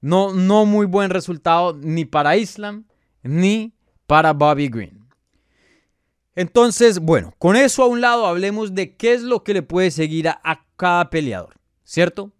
no, 0.00 0.34
no 0.34 0.66
muy 0.66 0.86
buen 0.86 1.10
resultado 1.10 1.78
ni 1.80 2.04
para 2.04 2.36
Islam 2.36 2.86
ni 3.22 3.75
para 4.06 4.32
Bobby 4.32 4.68
Green. 4.68 5.06
Entonces, 6.34 6.98
bueno, 6.98 7.34
con 7.38 7.56
eso 7.56 7.82
a 7.82 7.86
un 7.86 8.00
lado 8.00 8.26
hablemos 8.26 8.74
de 8.74 8.94
qué 8.94 9.14
es 9.14 9.22
lo 9.22 9.42
que 9.42 9.54
le 9.54 9.62
puede 9.62 9.90
seguir 9.90 10.28
a, 10.28 10.66
cada 10.76 11.08
peleador, 11.08 11.54
¿cierto? 11.82 12.32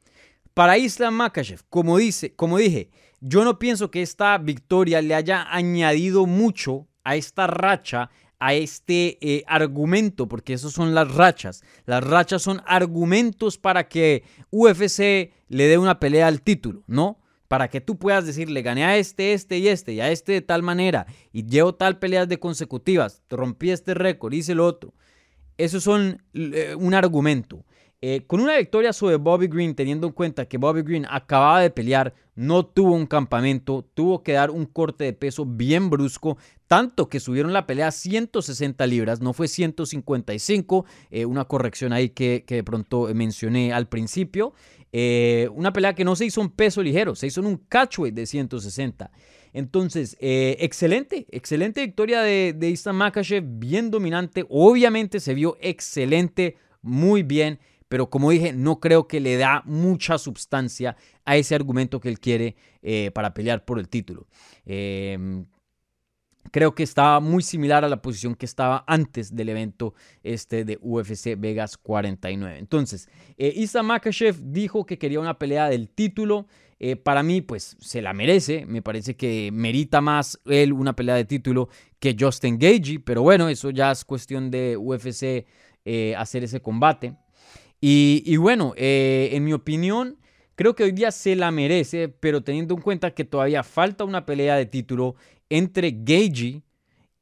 Para 0.53 0.77
Islam 0.77 1.15
Makachev, 1.15 1.63
como, 1.71 1.97
dice, 1.97 2.35
como 2.35 2.59
dije, 2.59 2.91
yo 3.21 3.45
no 3.45 3.59
pienso 3.59 3.91
que 3.91 4.03
esta 4.03 4.37
victoria 4.37 5.01
le 5.01 5.15
haya 5.15 5.47
añadido 5.51 6.27
mucho 6.27 6.87
a 7.05 7.17
esta 7.17 7.47
racha, 7.47 8.11
a 8.39 8.53
este 8.53 9.17
eh, 9.23 9.45
argumento, 9.47 10.29
porque 10.29 10.53
esos 10.53 10.75
son 10.75 10.95
las 10.95 11.15
rachas. 11.15 11.63
Las 11.87 12.05
rachas 12.05 12.43
son 12.43 12.63
argumentos 12.67 13.57
para 13.57 13.89
que 13.89 14.25
UFC 14.51 15.33
le 15.49 15.67
dé 15.69 15.79
una 15.79 15.99
pelea 15.99 16.27
al 16.27 16.43
título, 16.43 16.83
¿no? 16.87 17.19
Para 17.49 17.69
que 17.69 17.81
tú 17.81 17.97
puedas 17.99 18.27
decirle, 18.27 18.63
gané 18.63 18.85
a 18.85 18.97
este, 18.97 19.33
este 19.33 19.59
y 19.59 19.69
este, 19.69 19.93
y 19.93 20.01
a 20.01 20.11
este 20.11 20.33
de 20.33 20.43
tal 20.43 20.63
manera, 20.63 21.07
y 21.33 21.47
llevo 21.47 21.75
tal 21.75 21.99
peleas 21.99 22.29
de 22.29 22.39
consecutivas, 22.39 23.23
rompí 23.31 23.71
este 23.71 23.95
récord, 23.95 24.33
hice 24.33 24.53
el 24.53 24.61
otro. 24.61 24.95
Eso 25.59 25.81
son 25.81 26.23
eh, 26.35 26.75
un 26.79 26.95
argumento. 26.95 27.65
Eh, 28.03 28.25
con 28.27 28.41
una 28.41 28.59
victoria 28.59 28.93
sobre 28.93 29.17
Bobby 29.17 29.47
Green, 29.47 29.75
teniendo 29.75 30.07
en 30.07 30.13
cuenta 30.13 30.47
que 30.47 30.59
Bobby 30.59 30.83
Green 30.83 31.07
acababa 31.09 31.63
de 31.63 31.71
pelear, 31.71 32.13
no 32.35 32.67
tuvo 32.67 32.93
un 32.93 33.07
campamento, 33.07 33.89
tuvo 33.95 34.23
que 34.23 34.33
dar 34.33 34.51
un 34.51 34.67
corte 34.67 35.05
de 35.05 35.15
peso 35.15 35.47
bien 35.47 35.89
brusco, 35.89 36.37
tanto 36.67 37.09
que 37.09 37.21
subieron 37.21 37.55
la 37.55 37.67
pelea 37.67 37.89
a 37.89 37.93
160 37.93 38.87
libras, 38.87 39.23
no 39.23 39.33
fue 39.33 39.49
155, 39.49 40.85
eh, 41.11 41.25
una 41.25 41.47
corrección 41.47 41.95
ahí 41.95 42.11
que, 42.11 42.45
de 42.47 42.65
pronto 42.65 43.09
mencioné 43.15 43.73
al 43.73 43.89
principio. 43.89 44.53
Eh, 44.93 45.49
una 45.55 45.73
pelea 45.73 45.95
que 45.95 46.05
no 46.05 46.17
se 46.17 46.27
hizo 46.27 46.43
en 46.43 46.51
peso 46.51 46.83
ligero, 46.83 47.15
se 47.15 47.29
hizo 47.29 47.41
en 47.41 47.47
un 47.47 47.57
catchweight 47.57 48.15
de 48.15 48.27
160. 48.27 49.11
Entonces, 49.55 50.19
excelente, 50.21 51.27
excelente 51.31 51.81
victoria 51.81 52.21
de, 52.21 52.53
de 52.55 52.69
Islam 52.69 52.97
Makachev, 52.97 53.43
bien 53.43 53.91
dominante. 53.91 54.45
Obviamente 54.51 55.19
se 55.19 55.33
vio 55.33 55.57
excelente, 55.63 56.59
muy 56.83 57.23
bien, 57.23 57.59
pero 57.89 58.11
como 58.11 58.31
dije, 58.31 58.53
no 58.53 58.81
creo 58.81 59.09
que 59.09 59.21
le 59.21 59.37
da 59.37 59.63
mucha 59.65 60.19
sustancia 60.19 60.97
a 61.25 61.37
ese 61.37 61.55
argumento 61.55 62.01
que 62.01 62.09
él 62.09 62.21
quiere 62.21 62.57
eh, 62.83 63.11
para 63.13 63.35
pelear 63.35 63.65
por 63.65 63.79
el 63.79 63.89
título 63.89 64.27
creo 66.51 66.75
que 66.75 66.83
estaba 66.83 67.21
muy 67.21 67.43
similar 67.43 67.85
a 67.85 67.89
la 67.89 68.03
posición 68.03 68.35
que 68.35 68.47
estaba 68.47 68.85
antes 68.87 69.35
del 69.35 69.49
evento 69.51 69.95
este 70.23 70.65
de 70.65 70.79
UFC 70.81 71.39
Vegas 71.39 71.77
49. 71.77 72.59
Entonces, 72.59 73.09
eh, 73.37 73.53
Isa 73.55 73.83
dijo 74.43 74.87
que 74.87 74.99
quería 74.99 75.21
una 75.21 75.39
pelea 75.39 75.69
del 75.69 75.89
título. 75.89 76.47
Eh, 76.79 76.97
para 76.97 77.23
mí, 77.23 77.41
pues 77.41 77.77
se 77.81 78.03
la 78.03 78.13
merece. 78.13 78.67
Me 78.67 78.83
parece 78.83 79.17
que 79.17 79.51
merita 79.53 80.01
más 80.01 80.41
él 80.47 80.73
una 80.73 80.95
pelea 80.95 81.15
de 81.15 81.25
título 81.25 81.69
que 81.99 82.17
Justin 82.19 82.59
Gagey. 82.59 82.99
Pero 82.99 83.23
bueno, 83.23 83.49
eso 83.49 83.71
ya 83.71 83.91
es 83.91 84.05
cuestión 84.05 84.51
de 84.51 84.77
UFC 84.77 85.47
eh, 85.85 86.15
hacer 86.17 86.45
ese 86.45 86.61
combate. 86.61 87.15
Y, 87.89 88.37
bueno, 88.37 88.75
en 88.77 89.45
mi 89.45 89.53
opinión, 89.53 90.19
creo 90.57 90.75
que 90.75 90.83
hoy 90.83 90.91
día 90.91 91.13
se 91.13 91.37
la 91.37 91.53
merece. 91.53 92.09
Pero 92.09 92.43
teniendo 92.43 92.75
en 92.75 92.81
cuenta 92.81 93.13
que 93.13 93.25
todavía 93.25 93.63
falta 93.63 94.03
una 94.03 94.27
pelea 94.27 94.57
de 94.57 94.67
título 94.67 95.15
entre 95.49 95.93
Gagey 95.93 96.65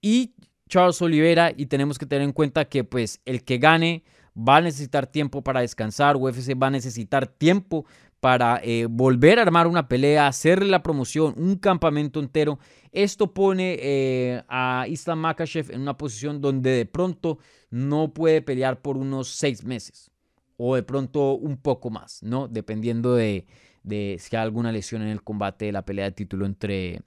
y 0.01 0.33
Charles 0.67 1.03
Oliveira 1.03 1.53
y 1.55 1.67
tenemos 1.67 1.99
que 1.99 2.07
tener 2.07 2.25
en 2.25 2.33
cuenta 2.33 2.65
que 2.65 2.83
pues 2.83 3.21
el 3.27 3.45
que 3.45 3.59
gane 3.59 4.05
va 4.37 4.57
a 4.57 4.61
necesitar 4.63 5.07
tiempo 5.07 5.43
para 5.43 5.61
descansar, 5.61 6.17
UFC 6.17 6.61
va 6.61 6.69
a 6.69 6.71
necesitar 6.71 7.27
tiempo 7.27 7.85
para 8.21 8.59
eh, 8.65 8.87
volver 8.89 9.39
a 9.39 9.43
armar 9.43 9.67
una 9.67 9.87
pelea, 9.87 10.27
hacer 10.27 10.65
la 10.65 10.83
promoción, 10.83 11.35
un 11.37 11.57
campamento 11.57 12.21
entero. 12.21 12.59
Esto 12.91 13.35
pone 13.35 13.77
eh, 13.79 14.43
a 14.49 14.87
Islam 14.89 15.19
Makachev 15.19 15.71
en 15.71 15.83
una 15.83 15.99
posición 15.99 16.41
donde 16.41 16.71
de 16.71 16.87
pronto 16.87 17.39
no 17.69 18.15
puede 18.15 18.41
pelear 18.41 18.81
por 18.81 18.97
unos 18.97 19.29
seis 19.29 19.63
meses 19.63 20.14
o 20.57 20.77
de 20.77 20.83
pronto 20.83 21.35
un 21.35 21.57
poco 21.57 21.91
más, 21.91 22.23
¿no? 22.23 22.49
Dependiendo 22.49 23.15
de, 23.15 23.47
de 23.83 24.17
si 24.21 24.37
hay 24.37 24.43
alguna 24.43 24.73
lesión 24.73 25.03
en 25.03 25.09
el 25.09 25.23
combate 25.23 25.67
de 25.67 25.73
la 25.73 25.85
pelea 25.85 26.07
de 26.07 26.13
título 26.13 26.47
entre, 26.47 27.03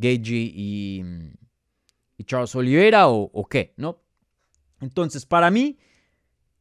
Gagey 0.00 0.52
y, 0.56 1.04
Charles 2.24 2.54
Oliveira 2.54 3.08
o, 3.08 3.46
qué, 3.48 3.74
¿no? 3.76 4.02
Entonces, 4.80 5.26
para 5.26 5.50
mí, 5.50 5.78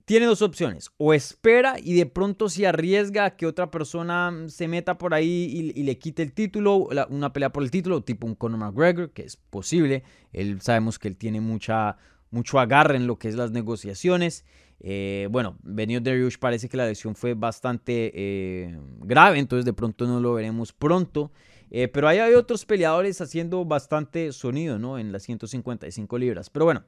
tiene 0.06 0.26
dos 0.26 0.42
opciones. 0.42 0.90
O 0.98 1.14
espera 1.14 1.76
y 1.82 1.94
de 1.94 2.06
pronto 2.06 2.50
se 2.50 2.66
arriesga 2.66 3.26
a 3.26 3.36
que 3.36 3.46
otra 3.46 3.70
persona 3.70 4.34
se 4.48 4.68
meta 4.68 4.98
por 4.98 5.14
ahí 5.14 5.74
y, 5.76 5.84
le 5.84 6.00
quite 6.00 6.24
el 6.24 6.34
título, 6.34 6.90
una 7.10 7.34
pelea 7.34 7.52
por 7.52 7.64
el 7.64 7.72
título, 7.72 8.02
tipo 8.02 8.26
un 8.26 8.36
Conor 8.36 8.60
McGregor, 8.60 9.12
que 9.12 9.24
es 9.24 9.36
posible. 9.38 10.04
Él 10.34 10.62
sabemos 10.62 10.98
que 10.98 11.08
él 11.08 11.18
tiene 11.18 11.40
mucha, 11.42 11.98
mucho 12.32 12.60
agarre 12.60 12.96
en 12.96 13.06
lo 13.06 13.20
que 13.20 13.28
es 13.28 13.36
las 13.36 13.52
negociaciones. 13.52 14.46
Eh, 14.82 15.28
bueno, 15.30 15.58
Benio 15.62 16.00
Dariush 16.00 16.38
parece 16.38 16.70
que 16.70 16.78
la 16.78 16.86
lesión 16.86 17.16
fue 17.16 17.34
bastante 17.34 18.12
eh, 18.14 18.80
grave, 19.00 19.40
entonces 19.40 19.66
de 19.66 19.74
pronto 19.74 20.08
no 20.08 20.20
lo 20.20 20.34
veremos 20.34 20.74
pronto. 20.74 21.32
Eh, 21.72 21.88
pero 21.88 22.08
ahí 22.08 22.18
hay 22.18 22.34
otros 22.34 22.66
peleadores 22.66 23.22
haciendo 23.22 23.64
bastante 23.66 24.32
sonido, 24.32 24.80
¿no? 24.80 24.98
En 24.98 25.12
las 25.12 25.24
155 25.24 26.18
libras. 26.18 26.50
Pero 26.50 26.66
bueno. 26.66 26.84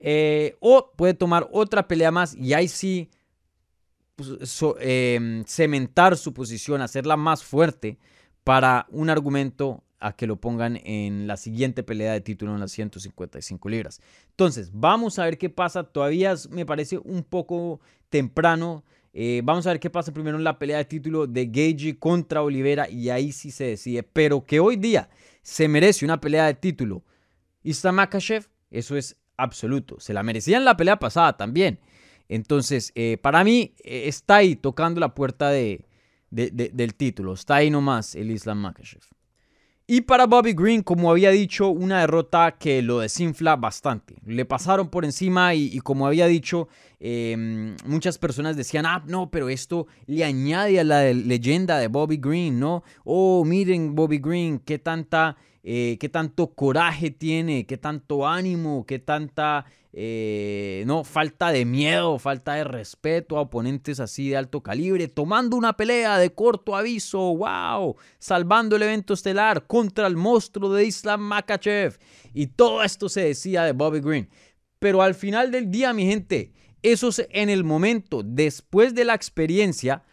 Eh, 0.00 0.56
o 0.60 0.92
puede 0.96 1.12
tomar 1.12 1.46
otra 1.52 1.86
pelea 1.86 2.10
más 2.10 2.34
y 2.34 2.54
ahí 2.54 2.68
sí 2.68 3.10
pues, 4.16 4.30
em, 4.80 5.44
cementar 5.44 6.16
su 6.16 6.32
posición, 6.32 6.80
hacerla 6.80 7.18
más 7.18 7.44
fuerte 7.44 7.98
para 8.42 8.86
un 8.90 9.10
argumento 9.10 9.84
a 10.00 10.16
que 10.16 10.26
lo 10.26 10.36
pongan 10.36 10.80
en 10.84 11.26
la 11.26 11.36
siguiente 11.36 11.82
pelea 11.82 12.12
de 12.12 12.20
título 12.20 12.54
en 12.54 12.60
las 12.60 12.72
155 12.72 13.68
libras. 13.68 14.00
Entonces, 14.30 14.70
vamos 14.72 15.18
a 15.18 15.24
ver 15.24 15.38
qué 15.38 15.50
pasa. 15.50 15.84
Todavía 15.84 16.34
me 16.50 16.66
parece 16.66 16.98
un 16.98 17.22
poco 17.22 17.80
temprano 18.08 18.82
eh, 19.12 19.40
vamos 19.44 19.66
a 19.66 19.70
ver 19.70 19.80
qué 19.80 19.90
pasa 19.90 20.12
primero 20.12 20.38
en 20.38 20.44
la 20.44 20.58
pelea 20.58 20.78
de 20.78 20.84
título 20.84 21.26
de 21.26 21.46
Gagey 21.46 21.94
contra 21.94 22.42
Olivera 22.42 22.88
y 22.88 23.10
ahí 23.10 23.32
sí 23.32 23.50
se 23.50 23.64
decide. 23.64 24.02
Pero 24.02 24.44
que 24.44 24.60
hoy 24.60 24.76
día 24.76 25.08
se 25.42 25.68
merece 25.68 26.04
una 26.04 26.20
pelea 26.20 26.46
de 26.46 26.54
título. 26.54 27.02
Islam 27.62 27.96
Makachev, 27.96 28.48
eso 28.70 28.96
es 28.96 29.16
absoluto. 29.36 29.98
Se 30.00 30.14
la 30.14 30.22
merecía 30.22 30.56
en 30.56 30.64
la 30.64 30.76
pelea 30.76 30.98
pasada 30.98 31.36
también. 31.36 31.80
Entonces, 32.28 32.92
eh, 32.94 33.18
para 33.20 33.42
mí 33.42 33.74
eh, 33.82 34.04
está 34.06 34.36
ahí 34.36 34.54
tocando 34.54 35.00
la 35.00 35.14
puerta 35.14 35.50
de, 35.50 35.86
del 36.30 36.94
título. 36.94 37.34
Está 37.34 37.56
ahí 37.56 37.70
nomás 37.70 38.14
el 38.14 38.30
Islam 38.30 38.58
Makachev. 38.58 39.02
Y 39.92 40.02
para 40.02 40.26
Bobby 40.26 40.52
Green, 40.52 40.84
como 40.84 41.10
había 41.10 41.30
dicho, 41.30 41.68
una 41.68 42.02
derrota 42.02 42.52
que 42.56 42.80
lo 42.80 43.00
desinfla 43.00 43.56
bastante. 43.56 44.14
Le 44.24 44.44
pasaron 44.44 44.88
por 44.88 45.04
encima 45.04 45.52
y, 45.56 45.80
como 45.80 46.06
había 46.06 46.28
dicho, 46.28 46.68
em, 47.00 47.74
muchas 47.86 48.16
personas 48.16 48.56
decían, 48.56 48.86
ah, 48.86 49.02
no, 49.08 49.32
pero 49.32 49.48
esto 49.48 49.88
le 50.06 50.22
añade 50.22 50.78
a 50.78 50.84
la 50.84 51.12
leyenda 51.12 51.76
de 51.80 51.88
Bobby 51.88 52.18
Green, 52.18 52.60
¿no? 52.60 52.84
Oh, 53.02 53.44
miren 53.44 53.96
Bobby 53.96 54.18
Green, 54.18 54.60
qué 54.60 54.78
tanta... 54.78 55.36
Eh, 55.62 55.98
qué 56.00 56.08
tanto 56.08 56.54
coraje 56.54 57.10
tiene, 57.10 57.66
qué 57.66 57.76
tanto 57.76 58.26
ánimo, 58.26 58.86
qué 58.86 58.98
tanta 58.98 59.66
eh, 59.92 60.84
no, 60.86 61.02
falta 61.02 61.50
de 61.50 61.64
miedo, 61.64 62.18
falta 62.18 62.54
de 62.54 62.64
respeto 62.64 63.36
a 63.36 63.40
oponentes 63.40 63.98
así 63.98 64.28
de 64.28 64.36
alto 64.36 64.62
calibre, 64.62 65.08
tomando 65.08 65.56
una 65.56 65.76
pelea 65.76 66.18
de 66.18 66.32
corto 66.32 66.76
aviso, 66.76 67.18
wow, 67.36 67.96
salvando 68.18 68.76
el 68.76 68.82
evento 68.82 69.14
estelar 69.14 69.66
contra 69.66 70.06
el 70.06 70.16
monstruo 70.16 70.72
de 70.72 70.84
Islam 70.84 71.20
Makachev. 71.22 71.98
Y 72.32 72.48
todo 72.48 72.84
esto 72.84 73.08
se 73.08 73.22
decía 73.22 73.64
de 73.64 73.72
Bobby 73.72 74.00
Green. 74.00 74.28
Pero 74.78 75.02
al 75.02 75.14
final 75.14 75.50
del 75.50 75.70
día, 75.70 75.92
mi 75.92 76.06
gente, 76.06 76.52
eso 76.82 77.08
es 77.08 77.26
en 77.30 77.50
el 77.50 77.64
momento, 77.64 78.22
después 78.24 78.94
de 78.94 79.04
la 79.04 79.14
experiencia, 79.14 80.04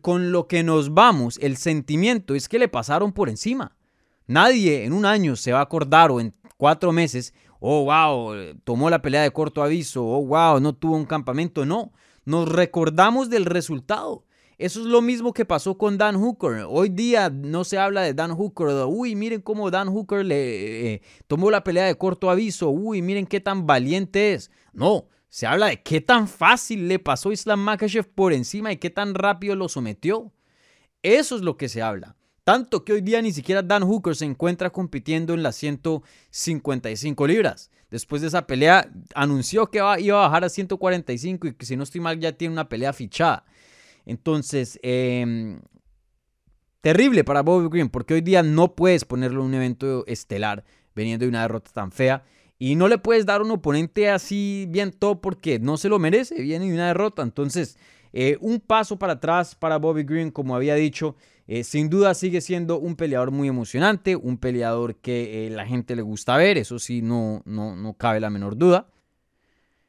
con 0.00 0.32
lo 0.32 0.48
que 0.48 0.62
nos 0.62 0.94
vamos, 0.94 1.38
el 1.40 1.56
sentimiento 1.56 2.34
es 2.34 2.48
que 2.48 2.58
le 2.58 2.68
pasaron 2.68 3.12
por 3.12 3.28
encima. 3.28 3.76
Nadie 4.26 4.84
en 4.84 4.92
un 4.92 5.04
año 5.04 5.36
se 5.36 5.52
va 5.52 5.60
a 5.60 5.62
acordar 5.62 6.10
o 6.10 6.20
en 6.20 6.34
cuatro 6.56 6.92
meses 6.92 7.34
oh, 7.62 7.84
wow, 7.84 8.34
tomó 8.64 8.90
la 8.90 9.00
pelea 9.00 9.22
de 9.22 9.30
corto 9.30 9.62
aviso, 9.62 10.04
oh, 10.04 10.26
wow, 10.26 10.60
no 10.60 10.74
tuvo 10.74 10.96
un 10.96 11.06
campamento. 11.06 11.64
No, 11.64 11.92
nos 12.24 12.48
recordamos 12.48 13.30
del 13.30 13.44
resultado. 13.44 14.24
Eso 14.58 14.80
es 14.80 14.86
lo 14.86 15.00
mismo 15.00 15.32
que 15.32 15.44
pasó 15.44 15.78
con 15.78 15.96
Dan 15.96 16.16
Hooker. 16.16 16.66
Hoy 16.68 16.88
día 16.88 17.30
no 17.30 17.64
se 17.64 17.78
habla 17.78 18.02
de 18.02 18.14
Dan 18.14 18.32
Hooker. 18.32 18.68
Uy, 18.86 19.16
miren 19.16 19.40
cómo 19.40 19.70
Dan 19.70 19.88
Hooker 19.88 20.24
le 20.24 20.94
eh, 20.94 21.02
tomó 21.26 21.50
la 21.50 21.64
pelea 21.64 21.86
de 21.86 21.96
corto 21.96 22.30
aviso. 22.30 22.70
Uy, 22.70 23.02
miren 23.02 23.26
qué 23.26 23.40
tan 23.40 23.66
valiente 23.66 24.34
es. 24.34 24.50
No, 24.72 25.08
se 25.28 25.46
habla 25.46 25.66
de 25.66 25.82
qué 25.82 26.00
tan 26.00 26.28
fácil 26.28 26.88
le 26.88 26.98
pasó 26.98 27.32
Islam 27.32 27.60
Makhachev 27.60 28.08
por 28.08 28.32
encima 28.32 28.70
y 28.70 28.76
qué 28.76 28.90
tan 28.90 29.14
rápido 29.14 29.56
lo 29.56 29.68
sometió. 29.68 30.32
Eso 31.02 31.36
es 31.36 31.42
lo 31.42 31.56
que 31.56 31.68
se 31.68 31.82
habla. 31.82 32.16
Tanto 32.44 32.84
que 32.84 32.92
hoy 32.92 33.00
día 33.00 33.22
ni 33.22 33.32
siquiera 33.32 33.62
Dan 33.62 33.84
Hooker 33.84 34.16
se 34.16 34.24
encuentra 34.24 34.70
compitiendo 34.70 35.32
en 35.34 35.44
las 35.44 35.54
155 35.56 37.26
libras. 37.26 37.70
Después 37.88 38.22
de 38.22 38.28
esa 38.28 38.46
pelea 38.46 38.90
anunció 39.14 39.70
que 39.70 39.78
iba 39.78 40.24
a 40.24 40.28
bajar 40.28 40.44
a 40.44 40.48
145 40.48 41.46
y 41.46 41.52
que 41.54 41.66
si 41.66 41.76
no 41.76 41.84
estoy 41.84 42.00
mal 42.00 42.18
ya 42.18 42.32
tiene 42.32 42.52
una 42.52 42.68
pelea 42.68 42.92
fichada. 42.92 43.44
Entonces, 44.06 44.80
em, 44.82 45.60
terrible 46.80 47.22
para 47.22 47.42
Bobby 47.42 47.68
Green 47.68 47.88
porque 47.88 48.14
hoy 48.14 48.22
día 48.22 48.42
no 48.42 48.74
puedes 48.74 49.04
ponerlo 49.04 49.42
en 49.42 49.46
un 49.48 49.54
evento 49.54 50.04
estelar 50.08 50.64
veniendo 50.96 51.24
de 51.24 51.28
una 51.28 51.42
derrota 51.42 51.70
tan 51.72 51.92
fea. 51.92 52.24
Y 52.58 52.74
no 52.74 52.88
le 52.88 52.98
puedes 52.98 53.24
dar 53.24 53.42
un 53.42 53.50
oponente 53.52 54.08
así 54.10 54.66
bien 54.68 54.92
todo 54.92 55.20
porque 55.20 55.58
no 55.60 55.76
se 55.76 55.88
lo 55.88 55.98
merece, 55.98 56.40
viene 56.42 56.66
de 56.66 56.74
una 56.74 56.88
derrota. 56.88 57.22
Entonces, 57.22 57.76
eh, 58.12 58.36
un 58.40 58.60
paso 58.60 58.98
para 58.98 59.14
atrás 59.14 59.54
para 59.54 59.78
Bobby 59.78 60.02
Green, 60.02 60.30
como 60.32 60.56
había 60.56 60.74
dicho. 60.74 61.14
Eh, 61.48 61.64
sin 61.64 61.90
duda 61.90 62.14
sigue 62.14 62.40
siendo 62.40 62.78
un 62.78 62.96
peleador 62.96 63.30
muy 63.30 63.48
emocionante, 63.48 64.16
un 64.16 64.38
peleador 64.38 64.96
que 64.96 65.46
eh, 65.46 65.50
la 65.50 65.66
gente 65.66 65.96
le 65.96 66.02
gusta 66.02 66.36
ver, 66.36 66.56
eso 66.56 66.78
sí, 66.78 67.02
no, 67.02 67.42
no, 67.44 67.74
no 67.74 67.94
cabe 67.94 68.20
la 68.20 68.30
menor 68.30 68.56
duda. 68.56 68.88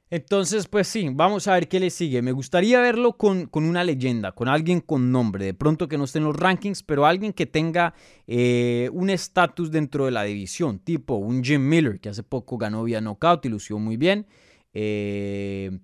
Entonces, 0.10 0.68
pues 0.68 0.88
sí, 0.88 1.10
vamos 1.12 1.48
a 1.48 1.54
ver 1.54 1.68
qué 1.68 1.80
le 1.80 1.90
sigue. 1.90 2.22
Me 2.22 2.32
gustaría 2.32 2.80
verlo 2.80 3.18
con, 3.18 3.48
con, 3.48 3.64
una 3.64 3.84
leyenda, 3.84 4.32
con 4.32 4.48
alguien 4.48 4.80
con 4.80 5.12
nombre. 5.12 5.46
De 5.46 5.54
pronto 5.56 5.88
que 5.88 5.98
no 5.98 6.04
esté 6.04 6.20
en 6.20 6.26
los 6.26 6.36
rankings, 6.36 6.84
pero 6.84 7.08
alguien 7.08 7.34
que 7.34 7.48
tenga 7.48 7.96
un 8.28 9.10
estatus 9.10 9.72
dentro 9.72 10.06
de 10.06 10.12
la 10.12 10.24
división, 10.24 10.78
tipo 10.78 11.16
un 11.16 11.44
Jim 11.44 11.68
Miller, 11.68 12.00
que 12.00 12.10
hace 12.10 12.22
poco 12.22 12.60
ganó 12.60 12.84
vía 12.84 13.02
knockout 13.02 13.44
y 13.46 13.50
lució 13.50 13.80
muy 13.80 13.98
bien. 13.98 14.28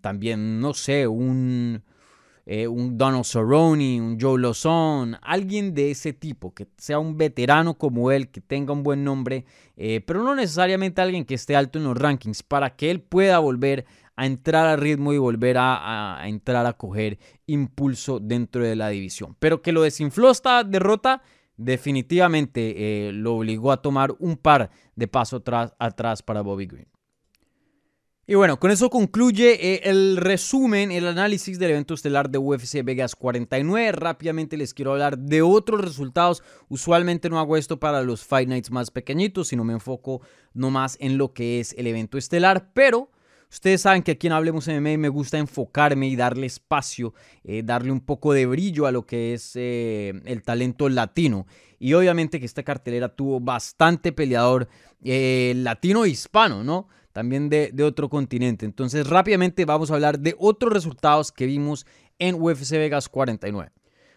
también, 0.02 0.60
no 0.60 0.76
sé, 0.76 1.08
un, 1.08 1.82
eh, 2.52 2.68
un 2.68 2.98
Donald 2.98 3.26
Cerrone, 3.26 4.02
un 4.02 4.20
Joe 4.20 4.40
Lozon, 4.40 5.16
alguien 5.22 5.76
de 5.76 5.92
ese 5.92 6.14
tipo, 6.14 6.52
que 6.52 6.68
sea 6.80 6.98
un 6.98 7.16
veterano 7.16 7.78
como 7.78 8.12
él, 8.12 8.30
que 8.32 8.42
tenga 8.42 8.74
un 8.74 8.82
buen 8.82 9.04
nombre, 9.04 9.46
eh, 9.78 10.02
pero 10.02 10.24
no 10.24 10.34
necesariamente 10.34 11.00
alguien 11.00 11.26
que 11.26 11.36
esté 11.36 11.56
alto 11.56 11.78
en 11.78 11.84
los 11.84 11.96
rankings, 11.96 12.42
para 12.42 12.76
que 12.76 12.90
él 12.90 13.02
pueda 13.02 13.38
volver 13.38 13.86
a 14.16 14.26
entrar 14.26 14.66
al 14.66 14.80
ritmo 14.80 15.14
y 15.14 15.20
volver 15.20 15.58
a, 15.60 16.24
entrar 16.26 16.66
a 16.66 16.74
coger 16.74 17.20
impulso 17.46 18.20
dentro 18.20 18.64
de 18.64 18.76
la 18.76 18.90
división. 18.90 19.36
Pero 19.38 19.62
que 19.62 19.72
lo 19.72 19.84
desinfló 19.84 20.32
esta 20.32 20.64
derrota, 20.64 21.22
definitivamente 21.56 23.10
eh, 23.10 23.12
lo 23.12 23.36
obligó 23.36 23.72
a 23.72 23.84
tomar 23.84 24.16
un 24.18 24.38
par 24.38 24.72
de 24.96 25.08
pasos 25.08 25.44
atrás 25.78 26.24
para 26.24 26.42
Bobby 26.42 26.66
Green. 26.66 26.99
Y 28.30 28.36
bueno, 28.36 28.60
con 28.60 28.70
eso 28.70 28.92
concluye 28.92 29.54
eh, 29.74 29.82
el 29.86 30.16
resumen, 30.16 30.92
el 30.92 31.08
análisis 31.08 31.58
del 31.58 31.72
evento 31.72 31.96
estelar 31.96 32.30
de 32.30 32.38
UFC 32.38 32.84
Vegas 32.84 33.16
49. 33.16 33.92
Rápidamente 33.92 34.56
les 34.56 34.76
quiero 34.76 34.92
hablar 34.92 35.18
de 35.18 35.42
otros 35.42 35.82
resultados. 35.82 36.44
Usualmente 36.68 37.32
no 37.32 37.40
hago 37.40 37.58
esto 37.58 37.80
para 37.80 38.04
los 38.04 38.24
Fight 38.24 38.48
Nights 38.48 38.70
más 38.70 38.92
pequeñitos, 38.92 39.48
sino 39.48 39.64
me 39.64 39.74
enfoco 39.74 40.22
nomás 40.54 40.96
en 41.00 41.18
lo 41.18 41.34
que 41.34 41.60
es 41.60 41.74
el 41.76 41.88
evento 41.88 42.20
estelar. 42.20 42.70
Pero 42.76 43.10
ustedes 43.50 43.82
saben 43.82 44.04
que 44.04 44.12
aquí 44.12 44.28
en 44.28 44.34
Hablemos 44.34 44.68
MMA 44.68 45.00
me 45.00 45.10
gusta 45.10 45.40
enfocarme 45.40 46.08
y 46.08 46.16
darle 46.16 46.46
espacio, 46.46 47.16
eh, 47.44 47.64
darle 47.66 47.92
un 47.92 48.02
poco 48.02 48.34
de 48.34 48.46
brillo 48.46 48.86
a 48.86 48.92
lo 48.92 49.08
que 49.08 49.34
es 49.34 49.54
eh, 49.56 50.14
el 50.26 50.44
talento 50.44 50.88
latino. 50.88 51.48
Y 51.80 51.94
obviamente 51.94 52.40
que 52.40 52.46
esta 52.46 52.62
cartelera 52.62 53.10
tuvo 53.10 53.40
bastante 53.40 54.12
peleador 54.12 54.70
latino 55.02 56.06
e 56.06 56.16
¿no? 56.64 56.90
También 57.12 57.50
de, 57.50 57.74
otro 57.84 58.10
continente. 58.10 58.66
Entonces 58.66 59.08
rápidamente 59.08 59.66
vamos 59.66 59.92
a 59.92 59.96
hablar 59.96 60.20
de 60.20 60.36
otros 60.38 60.74
resultados 60.74 61.32
que 61.32 61.46
vimos 61.46 61.86
en 62.20 62.42
UFC 62.42 62.72
Vegas 62.72 63.10
49. 63.10 63.72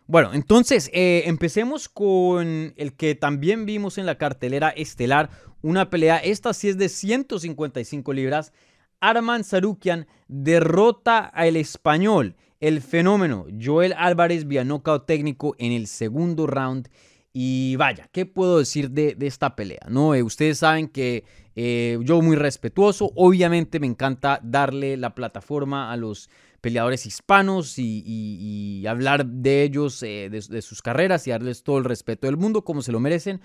Bueno, 0.07 0.35
entonces 0.35 0.91
eh, 0.93 1.23
empecemos 1.27 1.89
con 1.89 2.75
el 2.77 2.95
que 2.95 3.15
también 3.15 3.65
vimos 3.67 3.99
en 3.99 4.07
la 4.07 4.19
cartelera 4.19 4.71
estelar, 4.71 5.31
una 5.63 5.91
pelea, 5.91 6.19
esta 6.19 6.53
sí 6.53 6.69
es 6.69 6.77
de 6.77 6.89
155 6.89 8.13
libras. 8.13 8.53
Arman 9.01 9.45
Sarukian 9.45 10.07
derrota 10.29 11.21
al 11.21 11.57
español, 11.57 12.37
el 12.61 12.81
fenómeno 12.83 13.47
Joel 13.61 13.95
Álvarez 13.97 14.47
vía 14.47 14.65
nocaut 14.65 15.07
técnico 15.07 15.55
en 15.59 15.73
el 15.73 15.87
segundo 15.87 16.47
round. 16.47 16.89
Y 17.33 17.77
vaya, 17.77 18.09
¿qué 18.13 18.27
puedo 18.27 18.59
decir 18.59 18.91
de, 18.91 19.17
esta 19.21 19.57
pelea? 19.57 19.87
¿no? 19.89 20.15
Eh, 20.15 20.23
ustedes 20.23 20.59
saben 20.59 20.89
que 20.89 21.25
eh, 21.57 21.99
yo 22.03 22.21
muy 22.21 22.37
respetuoso, 22.37 23.11
obviamente 23.17 23.81
me 23.81 23.87
encanta 23.87 24.39
darle 24.43 24.99
la 24.99 25.15
plataforma 25.15 25.91
a 25.91 25.97
los 25.97 26.29
peleadores 26.61 27.07
hispanos 27.07 27.79
y, 27.79 28.85
hablar 28.87 29.25
de 29.25 29.63
ellos, 29.63 30.03
eh, 30.03 30.29
de, 30.31 30.63
sus 30.63 30.83
carreras 30.83 31.27
y 31.27 31.31
darles 31.31 31.63
todo 31.63 31.79
el 31.79 31.85
respeto 31.85 32.27
del 32.27 32.37
mundo 32.37 32.65
como 32.65 32.83
se 32.83 32.93
lo 32.93 33.01
merecen, 33.01 33.41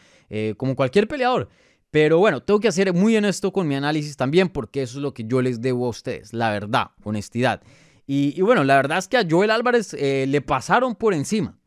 como 0.57 0.75
cualquier 0.75 1.07
peleador. 1.07 1.49
Pero 1.89 2.19
bueno, 2.19 2.43
tengo 2.43 2.59
que 2.59 2.71
ser 2.71 2.93
muy 2.93 3.15
honesto 3.15 3.53
con 3.53 3.67
mi 3.67 3.75
análisis 3.75 4.17
también 4.17 4.49
porque 4.49 4.81
eso 4.81 4.97
es 4.97 5.01
lo 5.01 5.13
que 5.13 5.23
yo 5.25 5.41
les 5.41 5.61
debo 5.61 5.87
a 5.87 5.89
ustedes, 5.89 6.33
la 6.33 6.51
verdad, 6.51 6.91
honestidad. 7.03 7.63
Y, 8.05 8.39
bueno, 8.41 8.63
la 8.63 8.75
verdad 8.75 8.99
es 8.99 9.07
que 9.07 9.17
a 9.17 9.25
Joel 9.27 9.51
Álvarez 9.51 9.93
le 9.93 10.41
pasaron 10.41 10.95
por 10.95 11.13
encima. 11.13 11.57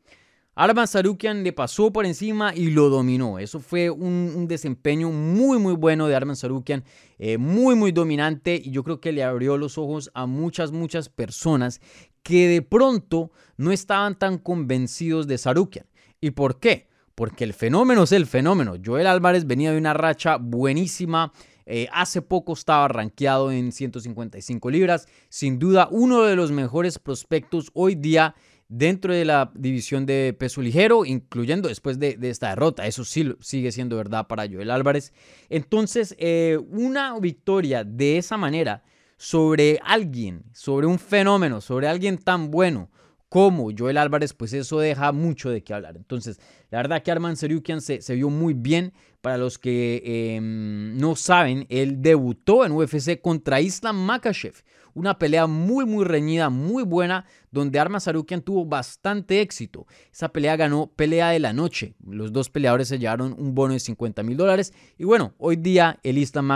Arman 0.54 0.88
Sarukian 0.88 1.44
le 1.44 1.52
pasó 1.52 1.92
por 1.92 2.04
encima 2.04 2.54
y 2.54 2.70
lo 2.70 2.88
dominó. 2.88 3.38
Eso 3.38 3.60
fue 3.60 3.88
un, 3.88 4.46
desempeño 4.48 5.10
muy, 5.10 5.58
muy 5.58 5.74
bueno 5.74 6.08
de 6.08 6.16
Arman 6.16 6.36
Sarukian, 6.36 6.84
eh, 7.18 7.38
muy, 7.38 7.76
muy 7.76 7.92
dominante 7.92 8.60
y 8.62 8.70
yo 8.70 8.82
creo 8.82 9.00
que 9.00 9.12
le 9.12 9.22
abrió 9.22 9.56
los 9.56 9.78
ojos 9.78 10.10
a 10.12 10.26
muchas, 10.26 10.72
muchas 10.72 11.08
personas 11.08 11.80
que 12.22 12.48
de 12.48 12.62
pronto 12.62 13.30
no 13.56 13.72
estaban 13.72 14.18
tan 14.18 14.38
convencidos 14.38 15.26
de 15.26 15.38
Sarukian. 15.38 15.86
¿Y 16.20 16.32
por 16.32 16.58
qué? 16.58 16.88
Porque 17.14 17.44
el 17.44 17.54
fenómeno 17.54 18.02
es 18.02 18.12
el 18.12 18.26
fenómeno. 18.26 18.74
Joel 18.84 19.06
Álvarez 19.06 19.46
venía 19.46 19.72
de 19.72 19.78
una 19.78 19.94
racha 19.94 20.36
buenísima. 20.36 21.32
Eh, 21.66 21.86
hace 21.92 22.20
poco 22.20 22.54
estaba 22.54 22.88
rankeado 22.88 23.52
en 23.52 23.72
155 23.72 24.70
libras. 24.70 25.06
Sin 25.28 25.58
duda, 25.58 25.88
uno 25.90 26.22
de 26.22 26.34
los 26.34 26.50
mejores 26.50 26.98
prospectos 26.98 27.70
hoy 27.74 27.94
día 27.94 28.34
dentro 28.70 29.12
de 29.12 29.24
la 29.24 29.50
división 29.54 30.06
de 30.06 30.34
peso 30.38 30.62
ligero, 30.62 31.04
incluyendo 31.04 31.68
después 31.68 31.98
de, 31.98 32.16
esta 32.22 32.50
derrota. 32.50 32.86
Eso 32.86 33.04
sí 33.04 33.34
sigue 33.40 33.72
siendo 33.72 33.96
verdad 33.96 34.28
para 34.28 34.46
Joel 34.48 34.70
Álvarez. 34.70 35.12
Entonces, 35.50 36.14
eh, 36.18 36.58
una 36.70 37.18
victoria 37.18 37.84
de 37.84 38.16
esa 38.16 38.36
manera 38.36 38.84
sobre 39.16 39.80
alguien, 39.84 40.44
sobre 40.52 40.86
un 40.86 40.98
fenómeno, 40.98 41.60
sobre 41.60 41.88
alguien 41.88 42.16
tan 42.16 42.50
bueno 42.50 42.90
como 43.28 43.70
Joel 43.76 43.98
Álvarez, 43.98 44.34
pues 44.34 44.52
eso 44.52 44.78
deja 44.78 45.12
mucho 45.12 45.50
de 45.50 45.62
qué 45.62 45.74
hablar. 45.74 45.96
Entonces, 45.96 46.40
la 46.70 46.78
verdad 46.78 47.02
que 47.02 47.10
Arman 47.10 47.36
Serukian 47.36 47.80
se, 47.80 48.00
se 48.00 48.14
vio 48.14 48.30
muy 48.30 48.54
bien. 48.54 48.92
Para 49.20 49.36
los 49.36 49.58
que 49.58 50.34
em, 50.36 50.96
no 50.96 51.14
saben, 51.14 51.66
él 51.68 52.00
debutó 52.00 52.64
en 52.64 52.72
UFC 52.72 53.20
contra 53.20 53.60
Islam 53.60 53.96
Makachev 53.96 54.54
una 54.94 55.18
pelea 55.18 55.46
muy, 55.46 55.84
muy 55.84 56.04
reñida, 56.04 56.50
muy 56.50 56.82
buena, 56.82 57.24
donde 57.50 57.78
Arma 57.78 58.00
Sarukian 58.00 58.42
tuvo 58.42 58.64
bastante 58.64 59.40
éxito. 59.40 59.86
Esa 60.12 60.32
pelea 60.32 60.56
ganó 60.56 60.88
pelea 60.94 61.30
de 61.30 61.40
la 61.40 61.52
noche. 61.52 61.94
Los 62.06 62.32
dos 62.32 62.50
peleadores 62.50 62.88
se 62.88 62.98
llevaron 62.98 63.34
un 63.38 63.54
bono 63.54 63.74
de 63.74 63.80
50 63.80 64.22
mil 64.22 64.36
dólares. 64.36 64.72
Y 64.98 65.04
bueno, 65.04 65.34
hoy 65.38 65.56
día 65.56 65.98
el 66.02 66.18
Islam 66.18 66.50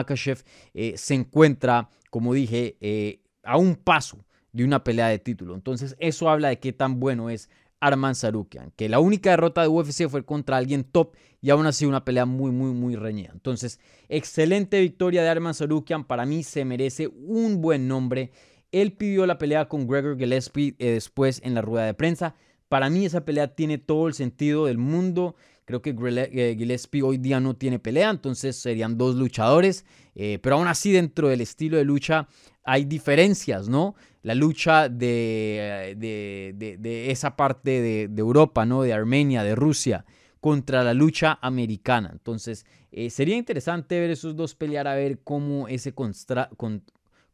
eh, 0.74 0.94
se 0.96 1.14
encuentra, 1.14 1.88
como 2.10 2.34
dije, 2.34 2.76
eh, 2.80 3.20
a 3.42 3.56
un 3.56 3.76
paso 3.76 4.24
de 4.52 4.64
una 4.64 4.84
pelea 4.84 5.08
de 5.08 5.18
título. 5.18 5.54
Entonces 5.54 5.96
eso 5.98 6.30
habla 6.30 6.48
de 6.48 6.60
qué 6.60 6.72
tan 6.72 7.00
bueno 7.00 7.28
es 7.28 7.50
Arman 7.84 8.14
Sarukian, 8.14 8.72
que 8.76 8.88
la 8.88 8.98
única 8.98 9.30
derrota 9.30 9.60
de 9.60 9.68
UFC 9.68 10.08
fue 10.08 10.24
contra 10.24 10.56
alguien 10.56 10.84
top 10.84 11.14
y 11.42 11.50
aún 11.50 11.66
así 11.66 11.84
una 11.84 12.04
pelea 12.04 12.24
muy, 12.24 12.50
muy, 12.50 12.72
muy 12.72 12.96
reñida. 12.96 13.30
Entonces, 13.34 13.78
excelente 14.08 14.80
victoria 14.80 15.22
de 15.22 15.28
Arman 15.28 15.52
Sarukian, 15.52 16.04
para 16.04 16.24
mí 16.24 16.42
se 16.42 16.64
merece 16.64 17.08
un 17.08 17.60
buen 17.60 17.86
nombre. 17.86 18.32
Él 18.72 18.92
pidió 18.94 19.26
la 19.26 19.36
pelea 19.36 19.68
con 19.68 19.86
Gregor 19.86 20.16
Gillespie 20.16 20.74
eh, 20.78 20.92
después 20.92 21.42
en 21.44 21.52
la 21.52 21.60
rueda 21.60 21.84
de 21.84 21.92
prensa. 21.92 22.34
Para 22.70 22.88
mí 22.88 23.04
esa 23.04 23.26
pelea 23.26 23.54
tiene 23.54 23.76
todo 23.76 24.08
el 24.08 24.14
sentido 24.14 24.64
del 24.64 24.78
mundo. 24.78 25.36
Creo 25.66 25.82
que 25.82 25.90
eh, 25.90 26.56
Gillespie 26.58 27.02
hoy 27.02 27.18
día 27.18 27.38
no 27.40 27.54
tiene 27.54 27.78
pelea, 27.78 28.08
entonces 28.08 28.56
serían 28.56 28.96
dos 28.96 29.14
luchadores. 29.16 29.84
Eh, 30.14 30.38
pero 30.42 30.56
aún 30.56 30.68
así 30.68 30.92
dentro 30.92 31.28
del 31.28 31.42
estilo 31.42 31.76
de 31.76 31.84
lucha 31.84 32.28
hay 32.64 32.86
diferencias, 32.86 33.68
¿no? 33.68 33.94
La 34.22 34.34
lucha 34.34 34.88
de, 34.88 35.94
de, 35.98 37.10
esa 37.10 37.36
parte 37.36 37.80
de, 37.82 38.20
Europa, 38.20 38.64
¿no? 38.64 38.82
De 38.82 38.94
Armenia, 38.94 39.42
de 39.42 39.54
Rusia, 39.54 40.06
contra 40.40 40.82
la 40.82 40.94
lucha 40.94 41.38
americana. 41.42 42.08
Entonces, 42.12 42.64
eh, 42.90 43.10
sería 43.10 43.36
interesante 43.36 44.00
ver 44.00 44.10
esos 44.10 44.34
dos 44.34 44.54
pelear, 44.54 44.88
a 44.88 44.94
ver 44.94 45.20
cómo 45.22 45.68
ese 45.68 45.94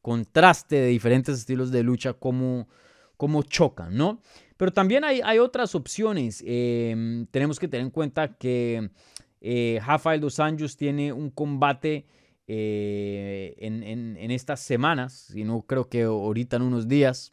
contraste 0.03 0.77
de 0.77 0.87
diferentes 0.89 1.39
estilos 1.39 1.71
de 1.71 1.85
lucha, 1.85 2.13
cómo, 2.15 2.69
cómo 3.17 3.45
chocan, 3.45 3.97
¿no? 3.97 4.21
Pero 4.57 4.73
también 4.73 5.05
hay, 5.05 5.39
otras 5.39 5.75
opciones. 5.77 6.43
Em, 6.45 7.25
tenemos 7.27 7.59
que 7.59 7.69
tener 7.69 7.87
en 7.87 7.91
cuenta 7.91 8.37
que 8.37 8.91
eh, 9.41 9.81
Rafael 9.87 10.21
dos 10.21 10.41
Anjos 10.41 10.77
tiene 10.77 11.13
un 11.13 11.31
combate 11.31 12.05
eh, 12.53 13.55
en, 13.59 14.31
estas 14.33 14.59
semanas, 14.59 15.33
y 15.37 15.45
no 15.45 15.63
creo 15.63 15.89
que 15.89 16.03
ahorita 16.03 16.57
en 16.57 16.63
unos 16.63 16.89
días. 16.89 17.31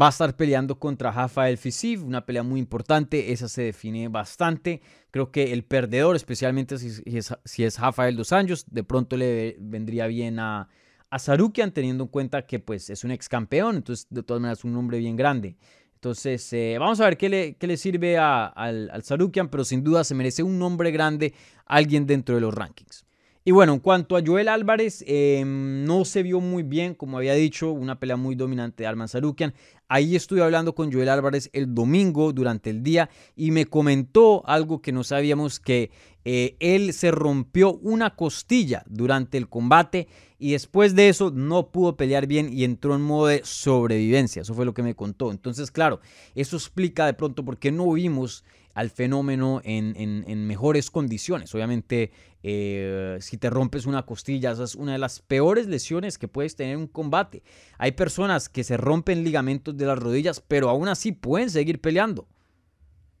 Va 0.00 0.06
a 0.06 0.08
estar 0.08 0.34
peleando 0.36 0.78
contra 0.78 1.12
Rafael 1.12 1.58
Fisiv, 1.58 2.02
una 2.02 2.24
pelea 2.24 2.42
muy 2.42 2.58
importante, 2.58 3.30
esa 3.30 3.46
se 3.46 3.62
define 3.62 4.08
bastante. 4.08 4.80
Creo 5.10 5.30
que 5.30 5.52
el 5.52 5.64
perdedor, 5.64 6.16
especialmente 6.16 6.78
si, 6.78 6.88
es, 7.16 7.34
si 7.44 7.62
es 7.62 7.78
dos 8.16 8.32
Anjos, 8.32 8.64
de 8.70 8.82
pronto 8.84 9.18
le 9.18 9.56
vendría 9.60 10.06
bien 10.06 10.38
a, 10.38 10.70
a 11.10 11.18
Sarukian, 11.18 11.72
teniendo 11.72 12.04
en 12.04 12.08
cuenta 12.08 12.46
que 12.46 12.58
pues, 12.58 12.88
es 12.88 13.04
un 13.04 13.10
ex 13.10 13.28
campeón, 13.28 13.76
entonces 13.76 14.06
de 14.08 14.22
todas 14.22 14.40
maneras 14.40 14.64
un 14.64 14.72
nombre 14.72 14.98
bien 14.98 15.14
grande. 15.14 15.56
Entonces, 15.96 16.50
eh, 16.54 16.78
vamos 16.80 16.98
a 17.00 17.04
ver 17.04 17.18
qué 17.18 17.28
le, 17.28 17.54
qué 17.56 17.66
le 17.66 17.76
sirve 17.76 18.16
al, 18.18 18.90
al 18.90 19.02
Sarukian, 19.04 19.50
pero 19.50 19.62
sin 19.62 19.84
duda 19.84 20.04
se 20.04 20.14
merece 20.14 20.42
un 20.42 20.58
nombre 20.58 20.90
grande, 20.90 21.34
alguien 21.66 22.06
dentro 22.06 22.34
de 22.34 22.40
los 22.40 22.54
rankings. 22.54 23.04
Y 23.44 23.50
bueno, 23.50 23.72
en 23.72 23.80
cuanto 23.80 24.16
a 24.16 24.22
Joel 24.24 24.46
Álvarez, 24.46 25.02
em, 25.04 25.84
no 25.84 26.04
se 26.04 26.22
vio 26.22 26.38
muy 26.38 26.62
bien, 26.62 26.94
como 26.94 27.16
había 27.16 27.34
dicho, 27.34 27.72
una 27.72 27.98
pelea 27.98 28.16
muy 28.16 28.36
dominante 28.36 28.84
de 28.84 28.86
Arman 28.86 29.08
Sarukian. 29.08 29.52
Ahí 29.88 30.14
estuve 30.14 30.44
hablando 30.44 30.76
con 30.76 30.92
Joel 30.92 31.08
Álvarez 31.08 31.50
el 31.52 31.74
domingo 31.74 32.32
durante 32.32 32.70
el 32.70 32.84
día 32.84 33.10
y 33.34 33.50
me 33.50 33.66
comentó 33.66 34.46
algo 34.46 34.80
que 34.80 34.92
no 34.92 35.02
sabíamos, 35.02 35.58
que 35.58 35.90
eh, 36.24 36.56
él 36.60 36.92
se 36.92 37.10
rompió 37.10 37.74
una 37.74 38.14
costilla 38.14 38.84
durante 38.86 39.38
el 39.38 39.48
combate 39.48 40.06
y 40.38 40.52
después 40.52 40.94
de 40.94 41.08
eso 41.08 41.32
no 41.32 41.72
pudo 41.72 41.96
pelear 41.96 42.28
bien 42.28 42.48
y 42.52 42.62
entró 42.62 42.94
en 42.94 43.02
modo 43.02 43.26
de 43.26 43.40
sobrevivencia. 43.42 44.42
Eso 44.42 44.54
fue 44.54 44.64
lo 44.64 44.72
que 44.72 44.84
me 44.84 44.94
contó. 44.94 45.32
Entonces, 45.32 45.72
claro, 45.72 46.00
eso 46.36 46.56
explica 46.56 47.06
de 47.06 47.14
pronto 47.14 47.44
por 47.44 47.58
qué 47.58 47.72
no 47.72 47.90
vimos 47.90 48.44
al 48.74 48.90
fenómeno 48.90 49.60
en, 49.64 50.46
mejores 50.46 50.90
condiciones. 50.90 51.54
Obviamente, 51.54 52.10
eh, 52.42 53.18
si 53.20 53.36
te 53.36 53.50
rompes 53.50 53.86
una 53.86 54.04
costilla, 54.04 54.52
esa 54.52 54.64
es 54.64 54.74
una 54.74 54.92
de 54.92 54.98
las 54.98 55.20
peores 55.20 55.66
lesiones 55.66 56.18
que 56.18 56.28
puedes 56.28 56.56
tener 56.56 56.74
en 56.74 56.80
un 56.80 56.86
combate. 56.86 57.42
Hay 57.78 57.92
personas 57.92 58.48
que 58.48 58.64
se 58.64 58.76
rompen 58.76 59.24
ligamentos 59.24 59.76
de 59.76 59.86
las 59.86 59.98
rodillas, 59.98 60.40
pero 60.40 60.68
aún 60.68 60.88
así 60.88 61.12
pueden 61.12 61.50
seguir 61.50 61.80
peleando. 61.80 62.26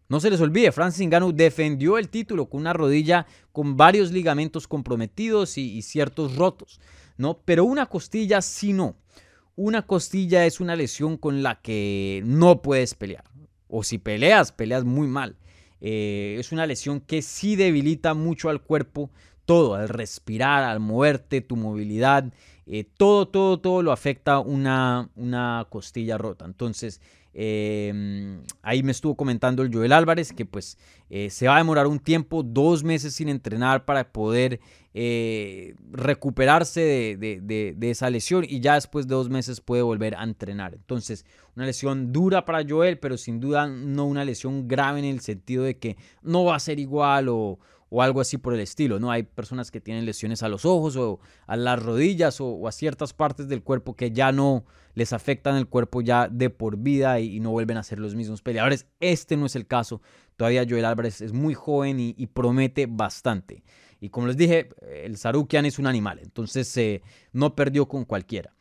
No 0.08 0.20
se 0.20 0.30
les 0.30 0.40
olvide, 0.40 0.72
Francis 0.72 1.06
Ngannou 1.06 1.32
defendió 1.32 1.96
el 1.96 2.10
título 2.10 2.46
con 2.46 2.60
una 2.60 2.74
rodilla 2.74 3.26
con 3.50 3.76
varios 3.78 4.12
ligamentos 4.12 4.68
comprometidos 4.68 5.56
y, 5.56 5.72
y 5.72 5.82
ciertos 5.82 6.36
rotos. 6.36 6.80
¿no? 7.16 7.38
Pero 7.44 7.64
una 7.64 7.86
costilla 7.86 8.42
sí 8.42 8.72
no. 8.72 8.96
Una 9.54 9.86
costilla 9.86 10.46
es 10.46 10.60
una 10.60 10.76
lesión 10.76 11.16
con 11.16 11.42
la 11.42 11.60
que 11.60 12.22
no 12.24 12.62
puedes 12.62 12.94
pelear. 12.94 13.24
O 13.74 13.82
si 13.82 13.96
peleas, 13.96 14.52
peleas 14.52 14.84
muy 14.84 15.06
mal. 15.06 15.34
Eh, 15.80 16.36
es 16.38 16.52
una 16.52 16.66
lesión 16.66 17.00
que 17.00 17.22
sí 17.22 17.56
debilita 17.56 18.12
mucho 18.12 18.50
al 18.50 18.60
cuerpo, 18.60 19.10
todo, 19.46 19.74
al 19.74 19.88
respirar, 19.88 20.62
al 20.62 20.78
moverte, 20.78 21.40
tu 21.40 21.56
movilidad, 21.56 22.30
eh, 22.66 22.84
todo, 22.84 23.26
todo, 23.26 23.58
todo 23.58 23.82
lo 23.82 23.90
afecta 23.90 24.40
una, 24.40 25.08
una 25.16 25.66
costilla 25.70 26.18
rota. 26.18 26.44
Entonces, 26.44 27.00
Em, 27.34 28.42
ahí 28.60 28.82
me 28.82 28.92
estuvo 28.92 29.16
comentando 29.16 29.62
el 29.62 29.72
Joel 29.72 29.92
Álvarez 29.92 30.34
que 30.34 30.44
pues 30.44 30.76
eh, 31.08 31.30
se 31.30 31.46
va 31.46 31.54
a 31.54 31.58
demorar 31.58 31.86
un 31.86 31.98
tiempo, 31.98 32.42
dos 32.42 32.84
meses 32.84 33.14
sin 33.14 33.30
entrenar 33.30 33.86
para 33.86 34.12
poder 34.12 34.60
recuperarse 35.90 37.16
de, 37.18 37.76
esa 37.80 38.10
lesión 38.10 38.44
y 38.46 38.60
ya 38.60 38.74
después 38.74 39.08
de 39.08 39.14
dos 39.14 39.30
meses 39.30 39.62
puede 39.62 39.80
volver 39.80 40.14
a 40.16 40.22
entrenar. 40.22 40.74
Entonces, 40.74 41.24
una 41.56 41.66
lesión 41.66 42.12
dura 42.12 42.44
para 42.44 42.64
Joel, 42.66 42.98
pero 42.98 43.16
sin 43.16 43.40
duda 43.40 43.66
no 43.66 44.06
una 44.06 44.24
lesión 44.24 44.68
grave 44.68 45.00
en 45.00 45.04
el 45.04 45.20
sentido 45.20 45.64
de 45.64 45.78
que 45.78 45.96
no 46.22 46.44
va 46.44 46.56
a 46.56 46.60
ser 46.60 46.78
igual 46.78 47.28
o, 47.28 47.58
o 47.94 48.00
algo 48.00 48.22
así 48.22 48.38
por 48.38 48.54
el 48.54 48.60
estilo, 48.60 48.98
¿no? 48.98 49.10
Hay 49.10 49.22
personas 49.22 49.70
que 49.70 49.78
tienen 49.78 50.06
lesiones 50.06 50.42
a 50.42 50.48
los 50.48 50.64
ojos 50.64 50.96
o 50.96 51.20
a 51.46 51.56
las 51.56 51.80
rodillas 51.80 52.40
o, 52.40 52.66
a 52.66 52.72
ciertas 52.72 53.12
partes 53.12 53.48
del 53.48 53.62
cuerpo 53.62 53.94
que 53.96 54.12
ya 54.12 54.32
no 54.32 54.64
les 54.94 55.12
afectan 55.12 55.56
el 55.56 55.66
cuerpo 55.66 56.00
ya 56.00 56.26
de 56.26 56.48
por 56.48 56.78
vida 56.78 57.20
y, 57.20 57.38
no 57.40 57.50
vuelven 57.50 57.76
a 57.76 57.82
ser 57.82 57.98
los 57.98 58.14
mismos 58.14 58.40
peleadores. 58.40 58.86
Este 58.98 59.36
no 59.36 59.44
es 59.44 59.56
el 59.56 59.66
caso. 59.66 60.00
Todavía 60.38 60.64
Joel 60.66 60.86
Álvarez 60.86 61.20
es 61.20 61.34
muy 61.34 61.52
joven 61.52 62.00
y, 62.00 62.26
promete 62.28 62.86
bastante. 62.86 63.62
Y 64.00 64.08
como 64.08 64.26
les 64.26 64.38
dije, 64.38 64.70
el 65.04 65.18
Sarukian 65.18 65.66
es 65.66 65.78
un 65.78 65.86
animal, 65.86 66.18
entonces 66.22 66.74
eh, 66.78 67.02
no 67.34 67.54
perdió 67.54 67.88
con 67.88 68.06
cualquiera. 68.06 68.54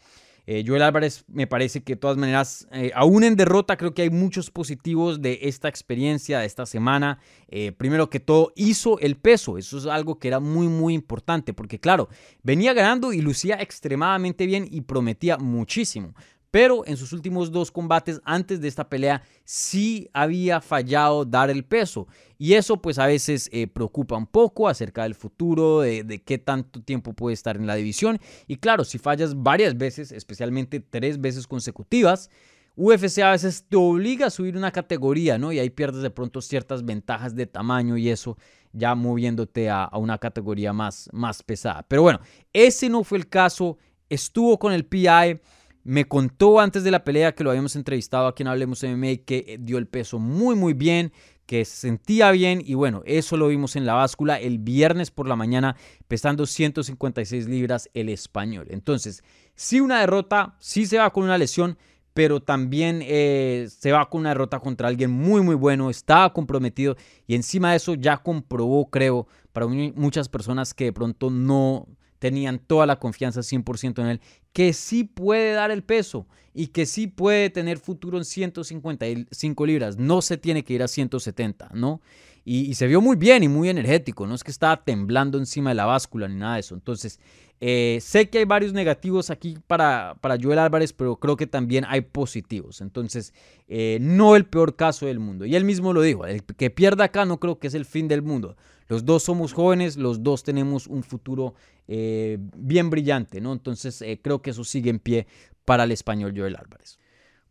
Eh, 0.54 0.66
Joel 0.68 0.82
Álvarez 0.82 1.24
me 1.30 1.48
parece 1.48 1.82
que 1.82 1.94
de 1.94 1.98
todas 2.02 2.18
maneras, 2.18 2.68
eh, 2.74 2.92
aún 2.94 3.24
en 3.24 3.38
derrota, 3.38 3.78
creo 3.78 3.94
que 3.94 4.02
hay 4.02 4.10
muchos 4.10 4.52
positivos 4.52 5.22
de 5.22 5.40
esta 5.44 5.70
experiencia, 5.70 6.40
de 6.40 6.46
esta 6.46 6.66
semana. 6.66 7.20
Eh, 7.48 7.72
primero 7.72 8.10
que 8.10 8.20
todo, 8.20 8.52
hizo 8.58 9.00
el 9.00 9.16
peso. 9.16 9.58
Eso 9.58 9.78
es 9.78 9.86
algo 9.86 10.20
que 10.20 10.28
era 10.28 10.42
muy, 10.42 10.68
muy 10.68 10.94
importante, 10.94 11.54
porque 11.54 11.80
claro, 11.80 12.10
venía 12.44 12.74
ganando 12.74 13.14
y 13.14 13.22
lucía 13.22 13.62
extremadamente 13.62 14.46
bien 14.46 14.68
y 14.70 14.82
prometía 14.82 15.38
muchísimo 15.38 16.16
pero 16.52 16.86
en 16.86 16.98
sus 16.98 17.14
últimos 17.14 17.52
dos 17.52 17.72
combates 17.72 18.20
antes 18.26 18.60
de 18.60 18.68
esta 18.68 18.90
pelea 18.90 19.24
sí 19.46 20.10
había 20.14 20.60
fallado 20.60 21.24
dar 21.24 21.50
el 21.50 21.64
peso. 21.64 22.08
Y 22.38 22.54
eso 22.54 22.82
pues 22.82 23.00
a 23.00 23.06
veces 23.06 23.50
eh, 23.54 23.68
preocupa 23.68 24.18
un 24.18 24.28
poco 24.28 24.68
acerca 24.68 25.04
del 25.04 25.16
futuro, 25.16 25.80
de, 25.80 26.22
qué 26.26 26.38
tanto 26.38 26.82
tiempo 26.82 27.14
puede 27.14 27.34
estar 27.34 27.56
en 27.56 27.68
la 27.68 27.76
división. 27.76 28.20
Y 28.48 28.58
claro, 28.58 28.84
si 28.84 28.98
fallas 28.98 29.42
varias 29.42 29.78
veces, 29.78 30.12
especialmente 30.12 30.82
tres 30.82 31.22
veces 31.22 31.48
consecutivas, 31.48 32.30
UFC 32.76 33.20
a 33.20 33.32
veces 33.32 33.66
te 33.68 33.78
obliga 33.78 34.28
a 34.28 34.30
subir 34.30 34.58
una 34.58 34.72
categoría, 34.72 35.38
¿no? 35.38 35.52
Y 35.52 35.60
ahí 35.60 35.70
pierdes 35.70 36.02
de 36.02 36.10
pronto 36.10 36.42
ciertas 36.42 36.84
ventajas 36.84 37.36
de 37.36 37.46
tamaño 37.46 37.96
y 37.98 38.10
eso, 38.10 38.38
ya 38.74 38.96
moviéndote 38.96 39.70
a, 39.70 39.84
a 39.84 39.98
una 39.98 40.18
categoría 40.18 40.74
más, 40.74 41.10
más 41.14 41.44
pesada. 41.44 41.86
Pero 41.88 42.02
bueno, 42.02 42.20
ese 42.54 42.90
no 42.90 43.04
fue 43.04 43.20
el 43.20 43.30
caso. 43.30 43.78
Estuvo 44.10 44.58
con 44.58 44.74
el 44.74 44.86
PI 44.86 45.40
me 45.84 46.06
contó 46.06 46.60
antes 46.60 46.84
de 46.84 46.92
la 46.92 47.04
pelea 47.04 47.34
que 47.34 47.44
lo 47.44 47.50
habíamos 47.50 47.76
entrevistado 47.76 48.28
aquí 48.28 48.44
en 48.44 48.48
Hablemos 48.48 48.84
MMA 48.84 49.24
que 49.26 49.46
eh, 49.48 49.58
dio 49.60 49.78
el 49.78 49.88
peso 49.88 50.20
muy 50.20 50.56
muy 50.56 50.74
bien, 50.74 51.12
que 51.46 51.66
se 51.66 51.76
sentía 51.76 52.32
bien 52.32 52.62
y 52.66 52.76
bueno, 52.76 53.02
eso 53.06 53.36
lo 53.36 53.48
vimos 53.48 53.76
en 53.76 53.86
la 53.86 53.94
báscula 53.94 54.40
el 54.40 54.60
viernes 54.60 55.12
por 55.12 55.28
la 55.28 55.36
mañana 55.36 55.76
pesando 56.08 56.46
156 56.46 57.48
libras 57.48 57.90
el 57.94 58.10
español. 58.10 58.68
Entonces, 58.70 59.24
sí 59.56 59.80
una 59.80 60.00
derrota, 60.00 60.56
sí 60.60 60.86
se 60.86 60.98
va 60.98 61.12
con 61.12 61.24
una 61.24 61.38
lesión, 61.38 61.78
pero 62.14 62.42
también 62.42 63.02
eh, 63.04 63.68
se 63.70 63.92
va 63.92 64.10
con 64.10 64.22
una 64.22 64.30
derrota 64.30 64.60
contra 64.60 64.88
alguien 64.88 65.12
muy 65.12 65.42
muy 65.42 65.56
bueno, 65.56 65.90
estaba 65.90 66.32
comprometido 66.32 66.96
y 67.26 67.36
encima 67.36 67.72
de 67.72 67.78
eso 67.78 67.96
ya 67.96 68.18
comprobó, 68.18 68.90
creo, 68.90 69.28
para 69.52 69.68
muchas 69.68 70.30
personas 70.30 70.74
que 70.74 70.86
de 70.86 70.94
pronto 70.94 71.30
no 71.30 71.88
tenían 72.22 72.60
toda 72.60 72.86
la 72.86 73.00
confianza 73.00 73.40
100% 73.40 74.00
en 74.00 74.08
él, 74.08 74.22
que 74.54 74.74
sí 74.74 75.04
puede 75.04 75.54
dar 75.54 75.72
el 75.72 75.84
peso 75.84 76.28
y 76.54 76.68
que 76.68 76.86
sí 76.86 77.08
puede 77.08 77.50
tener 77.50 77.80
futuro 77.80 78.20
en 78.20 78.26
155 78.26 79.66
libras, 79.66 79.98
no 79.98 80.22
se 80.22 80.38
tiene 80.38 80.64
que 80.64 80.76
ir 80.76 80.84
a 80.84 80.88
170, 80.88 81.72
¿no? 81.74 82.00
Y, 82.44 82.74
se 82.74 82.88
vio 82.88 83.02
muy 83.02 83.16
bien 83.16 83.44
y 83.44 83.48
muy 83.48 83.70
energético, 83.70 84.26
no 84.26 84.34
es 84.34 84.44
que 84.44 84.52
estaba 84.52 84.84
temblando 84.84 85.38
encima 85.38 85.70
de 85.70 85.76
la 85.76 85.86
báscula 85.86 86.28
ni 86.28 86.36
nada 86.36 86.56
de 86.56 86.62
eso. 86.62 86.74
Entonces, 86.74 87.20
eh, 87.60 88.00
sé 88.02 88.30
que 88.30 88.40
hay 88.40 88.46
varios 88.46 88.74
negativos 88.74 89.30
aquí 89.30 89.60
para, 89.68 90.18
para 90.22 90.38
Joel 90.42 90.58
Álvarez, 90.58 90.92
pero 90.92 91.18
creo 91.18 91.38
que 91.38 91.46
también 91.46 91.86
hay 91.88 92.02
positivos. 92.02 92.82
Entonces, 92.82 93.36
eh, 93.68 94.00
no 94.02 94.36
el 94.36 94.46
peor 94.46 94.76
caso 94.76 95.06
del 95.06 95.20
mundo. 95.20 95.46
Y 95.46 95.56
él 95.56 95.66
mismo 95.66 95.94
lo 95.94 96.02
dijo, 96.02 96.26
el 96.26 96.44
que 96.44 96.72
pierda 96.72 97.06
acá 97.06 97.26
no 97.26 97.40
creo 97.40 97.60
que 97.60 97.68
es 97.68 97.76
el 97.76 97.86
fin 97.86 98.08
del 98.08 98.24
mundo. 98.24 98.58
Los 98.88 99.06
dos 99.06 99.22
somos 99.22 99.54
jóvenes, 99.54 99.96
los 99.96 100.24
dos 100.24 100.44
tenemos 100.44 100.88
un 100.88 101.04
futuro 101.04 101.54
eh, 101.88 102.40
bien 102.58 102.90
brillante, 102.90 103.40
¿no? 103.40 103.54
Entonces, 103.54 104.04
creo 104.24 104.42
que 104.42 104.50
eso 104.50 104.64
sigue 104.64 104.90
en 104.90 104.98
pie 104.98 105.28
para 105.64 105.84
el 105.84 105.92
español 105.92 106.34
Joel 106.36 106.56
Álvarez. 106.56 106.98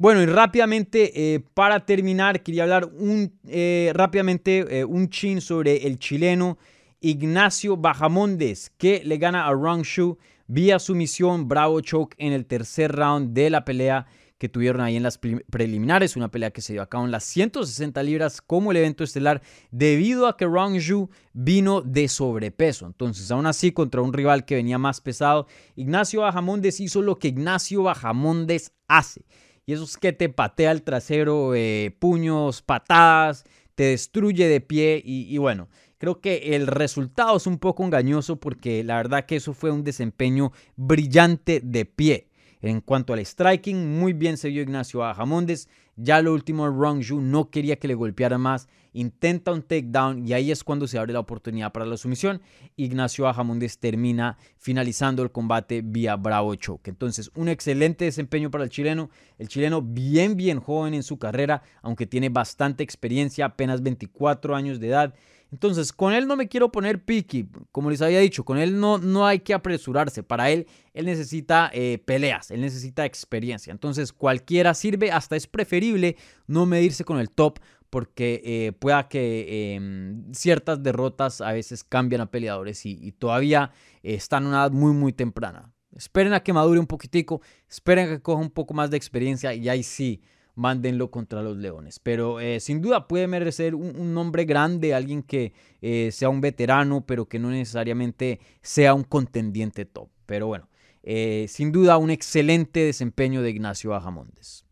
Bueno, 0.00 0.22
y 0.22 0.24
rápidamente, 0.24 1.34
eh, 1.34 1.40
para 1.52 1.84
terminar, 1.84 2.42
quería 2.42 2.62
hablar 2.62 2.86
un, 2.86 3.38
eh, 3.46 3.92
rápidamente 3.94 4.82
un 4.86 5.10
chin 5.10 5.42
sobre 5.42 5.86
el 5.86 5.98
chileno 5.98 6.56
Ignacio 7.02 7.76
Bajamondes, 7.76 8.72
que 8.78 9.02
le 9.04 9.18
gana 9.18 9.46
a 9.46 9.52
Rong 9.52 9.82
Shu 9.82 10.16
vía 10.46 10.78
sumisión 10.78 11.48
Bravo 11.48 11.82
Choke 11.82 12.14
en 12.16 12.32
el 12.32 12.46
tercer 12.46 12.92
round 12.92 13.34
de 13.34 13.50
la 13.50 13.66
pelea 13.66 14.06
que 14.38 14.48
tuvieron 14.48 14.80
ahí 14.80 14.96
en 14.96 15.02
las 15.02 15.18
preliminares, 15.18 16.16
una 16.16 16.30
pelea 16.30 16.50
que 16.50 16.62
se 16.62 16.72
dio 16.72 16.80
a 16.80 16.88
cabo 16.88 17.04
en 17.04 17.10
las 17.10 17.24
160 17.24 18.02
libras 18.02 18.40
como 18.40 18.70
el 18.70 18.78
evento 18.78 19.04
estelar 19.04 19.42
debido 19.70 20.26
a 20.26 20.38
que 20.38 20.46
Rong 20.46 20.80
Zhu 20.80 21.10
vino 21.34 21.82
de 21.82 22.08
sobrepeso. 22.08 22.86
Entonces, 22.86 23.30
aún 23.30 23.44
así, 23.44 23.70
contra 23.72 24.00
un 24.00 24.14
rival 24.14 24.46
que 24.46 24.54
venía 24.54 24.78
más 24.78 25.02
pesado, 25.02 25.46
Ignacio 25.76 26.22
Bajamondes 26.22 26.80
hizo 26.80 27.02
lo 27.02 27.18
que 27.18 27.28
Ignacio 27.28 27.82
Bajamondes 27.82 28.72
hace. 28.88 29.26
Y 29.70 29.72
eso 29.72 29.84
es 29.84 29.96
que 29.96 30.12
te 30.12 30.28
patea 30.28 30.72
el 30.72 30.82
trasero, 30.82 31.54
eh, 31.54 31.94
puños, 32.00 32.60
patadas, 32.60 33.44
te 33.76 33.84
destruye 33.84 34.48
de 34.48 34.60
pie 34.60 35.00
y, 35.04 35.32
y 35.32 35.38
bueno, 35.38 35.68
Creo 36.00 36.22
que 36.22 36.56
el 36.56 36.66
resultado 36.66 37.36
es 37.36 37.46
un 37.46 37.58
poco 37.58 37.84
engañoso 37.84 38.36
porque 38.36 38.82
la 38.82 38.96
verdad 38.96 39.26
que 39.26 39.36
eso 39.36 39.52
fue 39.52 39.70
un 39.70 39.84
desempeño 39.84 40.50
brillante 40.74 41.60
de 41.62 41.84
pie. 41.84 42.29
En 42.62 42.80
cuanto 42.80 43.12
al 43.12 43.24
striking, 43.24 43.98
muy 43.98 44.12
bien 44.12 44.36
se 44.36 44.48
vio 44.50 44.62
Ignacio 44.62 45.00
Bajamondes. 45.00 45.68
Ya 45.96 46.20
lo 46.22 46.32
último, 46.32 46.68
Rongju 46.68 47.20
no 47.20 47.50
quería 47.50 47.76
que 47.76 47.88
le 47.88 47.94
golpeara 47.94 48.38
más. 48.38 48.68
Intenta 48.92 49.52
un 49.52 49.62
takedown 49.62 50.26
y 50.26 50.32
ahí 50.32 50.50
es 50.50 50.64
cuando 50.64 50.86
se 50.86 50.98
abre 50.98 51.12
la 51.12 51.20
oportunidad 51.20 51.72
para 51.72 51.86
la 51.86 51.96
sumisión. 51.96 52.42
Ignacio 52.76 53.24
Bajamondes 53.24 53.78
termina 53.78 54.36
finalizando 54.58 55.22
el 55.22 55.30
combate 55.30 55.82
vía 55.82 56.16
Bravo 56.16 56.54
Choke. 56.54 56.88
Entonces, 56.88 57.30
un 57.34 57.48
excelente 57.48 58.04
desempeño 58.04 58.50
para 58.50 58.64
el 58.64 58.70
chileno. 58.70 59.10
El 59.38 59.48
chileno 59.48 59.80
bien, 59.80 60.36
bien 60.36 60.60
joven 60.60 60.94
en 60.94 61.02
su 61.02 61.18
carrera, 61.18 61.62
aunque 61.82 62.06
tiene 62.06 62.28
bastante 62.28 62.82
experiencia, 62.82 63.46
apenas 63.46 63.82
24 63.82 64.54
años 64.56 64.80
de 64.80 64.88
edad. 64.88 65.14
Entonces, 65.52 65.92
con 65.92 66.12
él 66.12 66.26
no 66.26 66.36
me 66.36 66.48
quiero 66.48 66.70
poner 66.70 67.04
picky, 67.04 67.48
como 67.72 67.90
les 67.90 68.00
había 68.02 68.20
dicho, 68.20 68.44
con 68.44 68.58
él 68.58 68.78
no, 68.78 68.98
no 68.98 69.26
hay 69.26 69.40
que 69.40 69.52
apresurarse. 69.52 70.22
Para 70.22 70.50
él, 70.50 70.66
él 70.94 71.06
necesita 71.06 71.70
eh, 71.72 71.98
peleas, 72.04 72.50
él 72.50 72.60
necesita 72.60 73.04
experiencia. 73.04 73.72
Entonces, 73.72 74.12
cualquiera 74.12 74.74
sirve, 74.74 75.10
hasta 75.10 75.34
es 75.36 75.46
preferible 75.46 76.16
no 76.46 76.66
medirse 76.66 77.04
con 77.04 77.18
el 77.18 77.30
top 77.30 77.58
porque 77.90 78.40
eh, 78.44 78.72
pueda 78.72 79.08
que 79.08 79.74
em, 79.74 80.32
ciertas 80.32 80.80
derrotas 80.80 81.40
a 81.40 81.52
veces 81.52 81.82
cambian 81.82 82.20
a 82.20 82.30
peleadores 82.30 82.86
y, 82.86 83.10
todavía 83.12 83.72
están 84.04 84.44
en 84.44 84.50
una 84.50 84.58
edad 84.58 84.70
muy, 84.70 84.92
muy 84.92 85.12
temprana. 85.12 85.72
Esperen 85.96 86.32
a 86.32 86.40
que 86.44 86.52
madure 86.52 86.78
un 86.78 86.86
poquitico, 86.86 87.42
esperen 87.68 88.06
a 88.06 88.08
que 88.12 88.22
coja 88.22 88.40
un 88.40 88.50
poco 88.50 88.74
más 88.74 88.90
de 88.90 88.96
experiencia 88.96 89.52
y 89.54 89.68
ahí 89.68 89.82
sí 89.82 90.22
mándenlo 90.60 91.10
contra 91.10 91.42
los 91.42 91.56
Leones. 91.56 91.98
Pero 91.98 92.38
eh, 92.38 92.60
sin 92.60 92.82
duda 92.82 93.08
puede 93.08 93.26
merecer 93.26 93.74
un, 93.74 94.12
nombre 94.12 94.44
grande, 94.44 94.94
alguien 94.94 95.22
que 95.22 95.54
eh, 95.80 96.10
sea 96.12 96.28
un 96.28 96.42
veterano, 96.42 97.06
pero 97.06 97.26
que 97.26 97.38
no 97.38 97.50
necesariamente 97.50 98.40
sea 98.60 98.92
un 98.92 99.04
contendiente 99.04 99.86
top. 99.86 100.10
Pero 100.26 100.48
bueno, 100.48 100.68
eh, 101.02 101.46
sin 101.48 101.72
duda 101.72 101.96
un 101.96 102.10
excelente 102.10 102.80
desempeño 102.80 103.40
de 103.40 103.50
Ignacio 103.50 103.90
Bajamondes. 103.90 104.66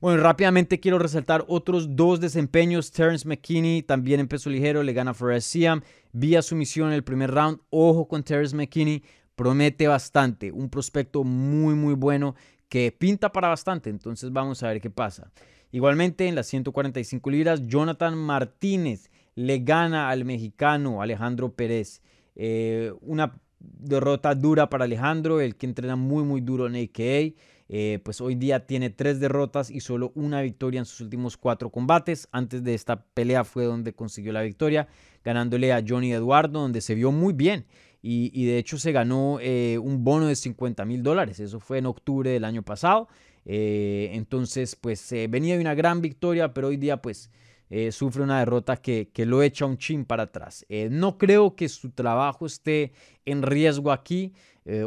Bueno, 0.00 0.22
rápidamente 0.22 0.80
quiero 0.80 0.98
resaltar 0.98 1.44
otros 1.48 1.94
dos 1.94 2.18
desempeños. 2.18 2.90
Terence 2.90 3.28
McKinney 3.28 3.82
también 3.82 4.20
empezó 4.20 4.48
ligero, 4.48 4.82
le 4.82 4.94
gana 4.94 5.10
a 5.10 5.40
Siam 5.40 5.82
vía 6.12 6.40
sumisión 6.40 6.88
en 6.88 6.94
el 6.94 7.04
primer 7.04 7.30
round. 7.32 7.60
Ojo 7.68 8.08
con 8.08 8.22
Terence 8.22 8.56
McKinney, 8.56 9.02
promete 9.34 9.86
bastante. 9.86 10.50
Un 10.50 10.70
prospecto 10.70 11.24
muy, 11.24 11.74
muy 11.74 11.94
bueno 11.94 12.36
que 12.68 12.92
pinta 12.92 13.32
para 13.32 13.48
bastante. 13.48 13.90
Entonces 13.90 14.32
vamos 14.32 14.62
a 14.62 14.68
ver 14.68 14.80
qué 14.80 14.90
pasa. 14.90 15.30
Igualmente 15.70 16.26
en 16.26 16.34
las 16.34 16.46
145 16.46 17.30
libras, 17.30 17.66
Jonathan 17.66 18.16
Martínez 18.16 19.10
le 19.34 19.58
gana 19.58 20.08
al 20.08 20.24
mexicano 20.24 21.02
Alejandro 21.02 21.52
Pérez. 21.52 22.02
Eh, 22.36 22.92
una 23.02 23.40
derrota 23.60 24.34
dura 24.34 24.70
para 24.70 24.84
Alejandro, 24.84 25.40
el 25.40 25.56
que 25.56 25.66
entrena 25.66 25.96
muy 25.96 26.24
muy 26.24 26.40
duro 26.40 26.66
en 26.66 26.76
AKA. 26.76 27.34
Eh, 27.70 28.00
pues 28.02 28.22
hoy 28.22 28.34
día 28.34 28.66
tiene 28.66 28.88
tres 28.88 29.20
derrotas 29.20 29.70
y 29.70 29.80
solo 29.80 30.10
una 30.14 30.40
victoria 30.40 30.78
en 30.78 30.86
sus 30.86 31.02
últimos 31.02 31.36
cuatro 31.36 31.70
combates. 31.70 32.26
Antes 32.32 32.64
de 32.64 32.74
esta 32.74 33.04
pelea 33.04 33.44
fue 33.44 33.64
donde 33.64 33.92
consiguió 33.92 34.32
la 34.32 34.40
victoria, 34.40 34.88
ganándole 35.22 35.74
a 35.74 35.84
Johnny 35.86 36.12
Eduardo, 36.12 36.60
donde 36.60 36.80
se 36.80 36.94
vio 36.94 37.12
muy 37.12 37.34
bien 37.34 37.66
y, 38.00 38.46
de 38.46 38.58
hecho 38.58 38.78
se 38.78 38.92
ganó 38.92 39.38
eh, 39.40 39.78
un 39.78 40.04
bono 40.04 40.26
de 40.26 40.36
50 40.36 40.84
mil 40.84 41.02
dólares. 41.02 41.40
Eso 41.40 41.60
fue 41.60 41.78
en 41.78 41.86
octubre 41.86 42.30
del 42.30 42.44
año 42.44 42.62
pasado. 42.62 43.08
Eh, 43.44 44.10
entonces, 44.12 44.76
pues 44.76 45.10
venía 45.28 45.54
de 45.56 45.60
una 45.60 45.74
gran 45.74 46.00
victoria, 46.00 46.54
pero 46.54 46.68
hoy 46.68 46.76
día 46.76 47.02
pues 47.02 47.30
eh, 47.70 47.92
sufre 47.92 48.22
una 48.22 48.38
derrota 48.38 48.76
que, 48.76 49.10
que, 49.12 49.26
lo 49.26 49.42
echa 49.42 49.66
un 49.66 49.78
chin 49.78 50.04
para 50.04 50.24
atrás. 50.24 50.64
no 50.90 51.18
creo 51.18 51.56
que 51.56 51.68
su 51.68 51.90
trabajo 51.90 52.46
esté 52.46 52.92
en 53.24 53.42
riesgo 53.42 53.90
aquí. 53.90 54.32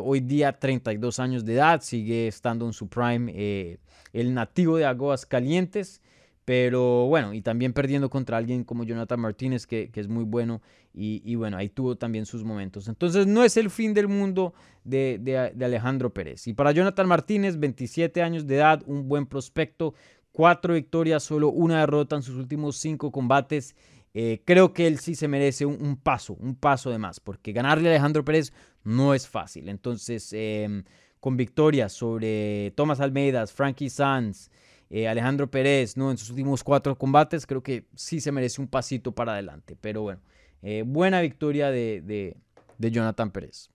hoy 0.02 0.22
día 0.22 0.54
32 0.54 1.20
años 1.20 1.44
de 1.44 1.54
edad, 1.54 1.82
sigue 1.82 2.28
estando 2.28 2.66
en 2.66 2.74
su 2.74 2.88
prime 2.88 3.80
el 4.14 4.34
nativo 4.34 4.78
de 4.78 4.86
Aguas 4.86 5.26
Calientes. 5.26 6.02
Pero 6.46 7.06
bueno, 7.06 7.34
y 7.34 7.42
también 7.42 7.72
perdiendo 7.74 8.10
contra 8.10 8.38
alguien 8.38 8.64
como 8.64 8.84
Jonathan 8.84 9.20
Martínez, 9.20 9.68
que, 9.68 9.92
es 9.94 10.08
muy 10.08 10.24
bueno. 10.24 10.62
Y, 10.94 11.36
bueno, 11.36 11.58
ahí 11.58 11.70
tuvo 11.70 11.96
también 11.96 12.26
sus 12.26 12.44
momentos. 12.44 12.88
Entonces 12.88 13.28
no 13.28 13.44
es 13.44 13.56
el 13.58 13.70
fin 13.70 13.94
del 13.94 14.08
mundo 14.08 14.54
de, 14.84 15.20
de, 15.22 15.66
Alejandro 15.66 16.14
Pérez. 16.14 16.48
Y 16.48 16.54
para 16.54 16.72
Jonathan 16.72 17.08
Martínez, 17.08 17.60
27 17.60 18.22
años 18.22 18.48
de 18.48 18.56
edad, 18.56 18.84
un 18.88 19.08
buen 19.08 19.26
prospecto, 19.28 19.94
cuatro 20.32 20.74
victorias, 20.74 21.24
solo 21.24 21.50
una 21.50 21.82
derrota 21.82 22.16
en 22.16 22.24
sus 22.24 22.36
últimos 22.36 22.78
cinco 22.78 23.12
combates. 23.12 23.76
Eh, 24.14 24.42
creo 24.44 24.74
que 24.74 24.88
él 24.88 25.00
sí 25.00 25.16
se 25.16 25.28
merece 25.28 25.66
un, 25.66 25.96
paso, 25.96 26.34
un 26.34 26.56
paso 26.56 26.90
de 26.90 26.98
más, 26.98 27.20
porque 27.20 27.54
ganarle 27.54 27.88
a 27.88 27.92
Alejandro 27.92 28.26
Pérez 28.26 28.52
no 28.84 29.14
es 29.14 29.28
fácil. 29.28 29.70
Entonces, 29.70 30.34
em, 30.34 30.84
con 31.20 31.38
victorias 31.38 31.94
sobre 31.94 32.72
Thomas 32.76 33.00
Almeida, 33.00 33.46
Frankie 33.48 33.90
Sanz, 33.90 34.50
eh, 34.94 35.08
Alejandro 35.08 35.50
Pérez, 35.50 35.96
¿no? 35.96 36.12
En 36.12 36.18
sus 36.18 36.30
últimos 36.32 36.66
cuatro 36.66 36.98
combates, 36.98 37.46
creo 37.46 37.64
que 37.64 37.86
sí 37.96 38.20
se 38.20 38.30
merece 38.34 38.60
un 38.60 38.68
pasito 38.68 39.14
para 39.14 39.32
adelante. 39.32 39.78
Pero 39.80 40.02
bueno, 40.02 40.20
eh, 40.62 40.84
buena 40.86 41.22
victoria 41.22 41.72
de, 41.72 42.36
Jonathan 42.78 43.32
Pérez. 43.32 43.70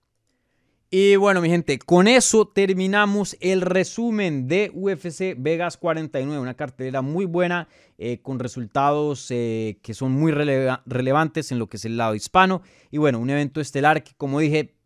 Y 0.91 1.15
bueno, 1.15 1.41
mi 1.41 1.49
gente, 1.49 1.79
con 1.79 2.07
eso 2.07 2.47
terminamos 2.47 3.35
el 3.41 3.61
resumen 3.61 4.47
de 4.47 4.71
UFC 4.73 5.35
Vegas 5.35 5.75
49, 5.75 6.39
una 6.39 6.53
cartelera 6.53 7.01
muy 7.01 7.25
buena, 7.25 7.67
eh, 7.97 8.19
con 8.21 8.37
resultados 8.37 9.27
que 9.27 9.93
son 9.93 10.11
muy 10.11 10.31
relevantes 10.31 11.51
en 11.51 11.57
lo 11.57 11.67
que 11.67 11.77
es 11.77 11.85
el 11.85 11.97
lado 11.97 12.13
hispano. 12.13 12.61
Y 12.91 12.99
bueno, 12.99 13.19
un 13.19 13.31
evento 13.31 13.59
estelar 13.59 14.03
que, 14.03 14.13
como 14.15 14.39
dije, 14.39 14.76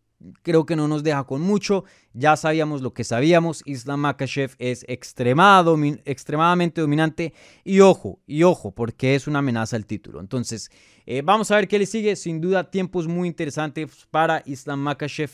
creo 0.42 0.66
que 0.66 0.76
no 0.76 0.88
nos 0.88 1.04
deja 1.04 1.24
con 1.24 1.42
mucho. 1.42 1.84
Ya 2.14 2.36
sabíamos 2.36 2.82
lo 2.82 2.94
que 2.94 3.04
sabíamos. 3.04 3.62
Islam 3.66 4.02
Makachev 4.02 4.56
es 4.60 4.86
extremadamente 4.88 6.82
dominante. 6.82 7.34
Y 7.64 7.80
ojo, 7.80 8.20
y 8.28 8.44
ojo, 8.44 8.72
porque 8.72 9.16
es 9.16 9.28
una 9.28 9.40
amenaza 9.40 9.76
al 9.76 9.86
título. 9.86 10.20
Entonces, 10.20 10.70
eh, 11.06 11.22
vamos 11.24 11.52
a 11.52 11.56
ver 11.56 11.68
qué 11.68 11.80
le 11.80 11.86
sigue. 11.86 12.16
Sin 12.16 12.42
duda, 12.42 12.70
tiempos 12.70 13.08
muy 13.08 13.28
interesantes 13.28 14.08
para 14.10 14.44
Islam 14.46 14.80
Makachev. 14.80 15.32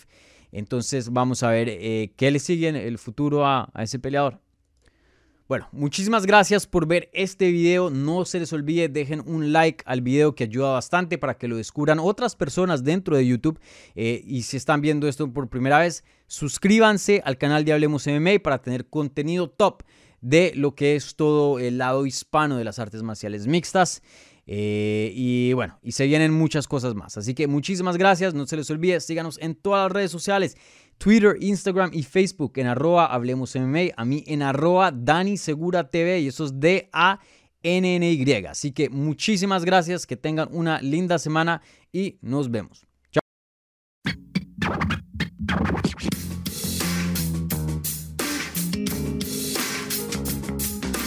Entonces, 0.51 1.11
vamos 1.11 1.43
a 1.43 1.49
ver 1.49 1.67
eh, 1.69 2.13
qué 2.15 2.31
le 2.31 2.39
sigue 2.39 2.69
en 2.69 2.75
el 2.75 2.97
futuro 2.97 3.45
a 3.45 3.69
ese 3.79 3.99
peleador. 3.99 4.39
Bueno, 5.47 5.69
muchísimas 5.71 6.25
gracias 6.25 6.67
por 6.67 6.87
ver 6.87 7.09
este 7.13 7.51
video. 7.51 7.89
No 7.89 8.25
se 8.25 8.41
les 8.41 8.51
olvide, 8.51 8.89
dejen 8.89 9.23
un 9.25 9.53
like 9.53 9.81
al 9.87 10.01
video 10.01 10.35
que 10.35 10.43
ayuda 10.43 10.73
bastante 10.73 11.17
para 11.17 11.37
que 11.37 11.47
lo 11.47 11.55
descubran 11.55 11.99
otras 11.99 12.35
personas 12.35 12.83
dentro 12.83 13.15
de 13.15 13.25
YouTube. 13.25 13.57
Eh, 13.95 14.21
y 14.25 14.41
si 14.41 14.57
están 14.57 14.81
viendo 14.81 15.07
esto 15.07 15.31
por 15.31 15.47
primera 15.47 15.79
vez, 15.79 16.03
suscríbanse 16.27 17.21
al 17.23 17.37
canal 17.37 17.63
de 17.63 17.71
Hablemos 17.71 18.05
MMA 18.07 18.39
para 18.43 18.61
tener 18.61 18.87
contenido 18.87 19.49
top 19.49 19.83
de 20.19 20.51
lo 20.53 20.75
que 20.75 20.97
es 20.97 21.15
todo 21.15 21.59
el 21.59 21.77
lado 21.77 22.05
hispano 22.05 22.57
de 22.57 22.65
las 22.65 22.77
artes 22.77 23.01
marciales 23.01 23.47
mixtas. 23.47 24.01
Eh, 24.49 25.11
y 25.13 25.51
bueno, 25.53 25.77
y 25.83 25.91
se 25.91 26.07
vienen 26.07 26.31
muchas 26.33 26.67
cosas 26.67 26.95
más. 26.95 27.17
Así 27.17 27.35
que 27.35 27.47
muchísimas 27.47 27.97
gracias. 27.97 28.33
No 28.33 28.47
se 28.47 28.55
les 28.55 28.69
olvide, 28.71 28.99
síganos 29.01 29.37
en 29.41 29.55
todas 29.55 29.85
las 29.85 29.91
redes 29.91 30.11
sociales. 30.11 30.57
Twitter, 30.97 31.35
Instagram 31.41 31.91
y 31.93 32.03
Facebook 32.03 32.53
en 32.55 32.67
arroba 32.67 33.05
Hablemos 33.05 33.55
MMA, 33.55 33.91
a 33.95 34.05
mí 34.05 34.23
en 34.25 34.41
arroba 34.41 34.91
Dani 34.91 35.37
Segura 35.37 35.89
TV 35.89 36.21
y 36.21 36.27
eso 36.27 36.45
es 36.45 36.59
D-A-N-N-Y. 36.59 38.45
Así 38.45 38.71
que 38.71 38.89
muchísimas 38.89 39.63
gracias, 39.63 40.07
que 40.07 40.17
tengan 40.17 40.47
una 40.51 40.81
linda 40.81 41.19
semana 41.19 41.61
y 41.91 42.17
nos 42.21 42.49
vemos. 42.49 42.87
Chao. 43.11 43.21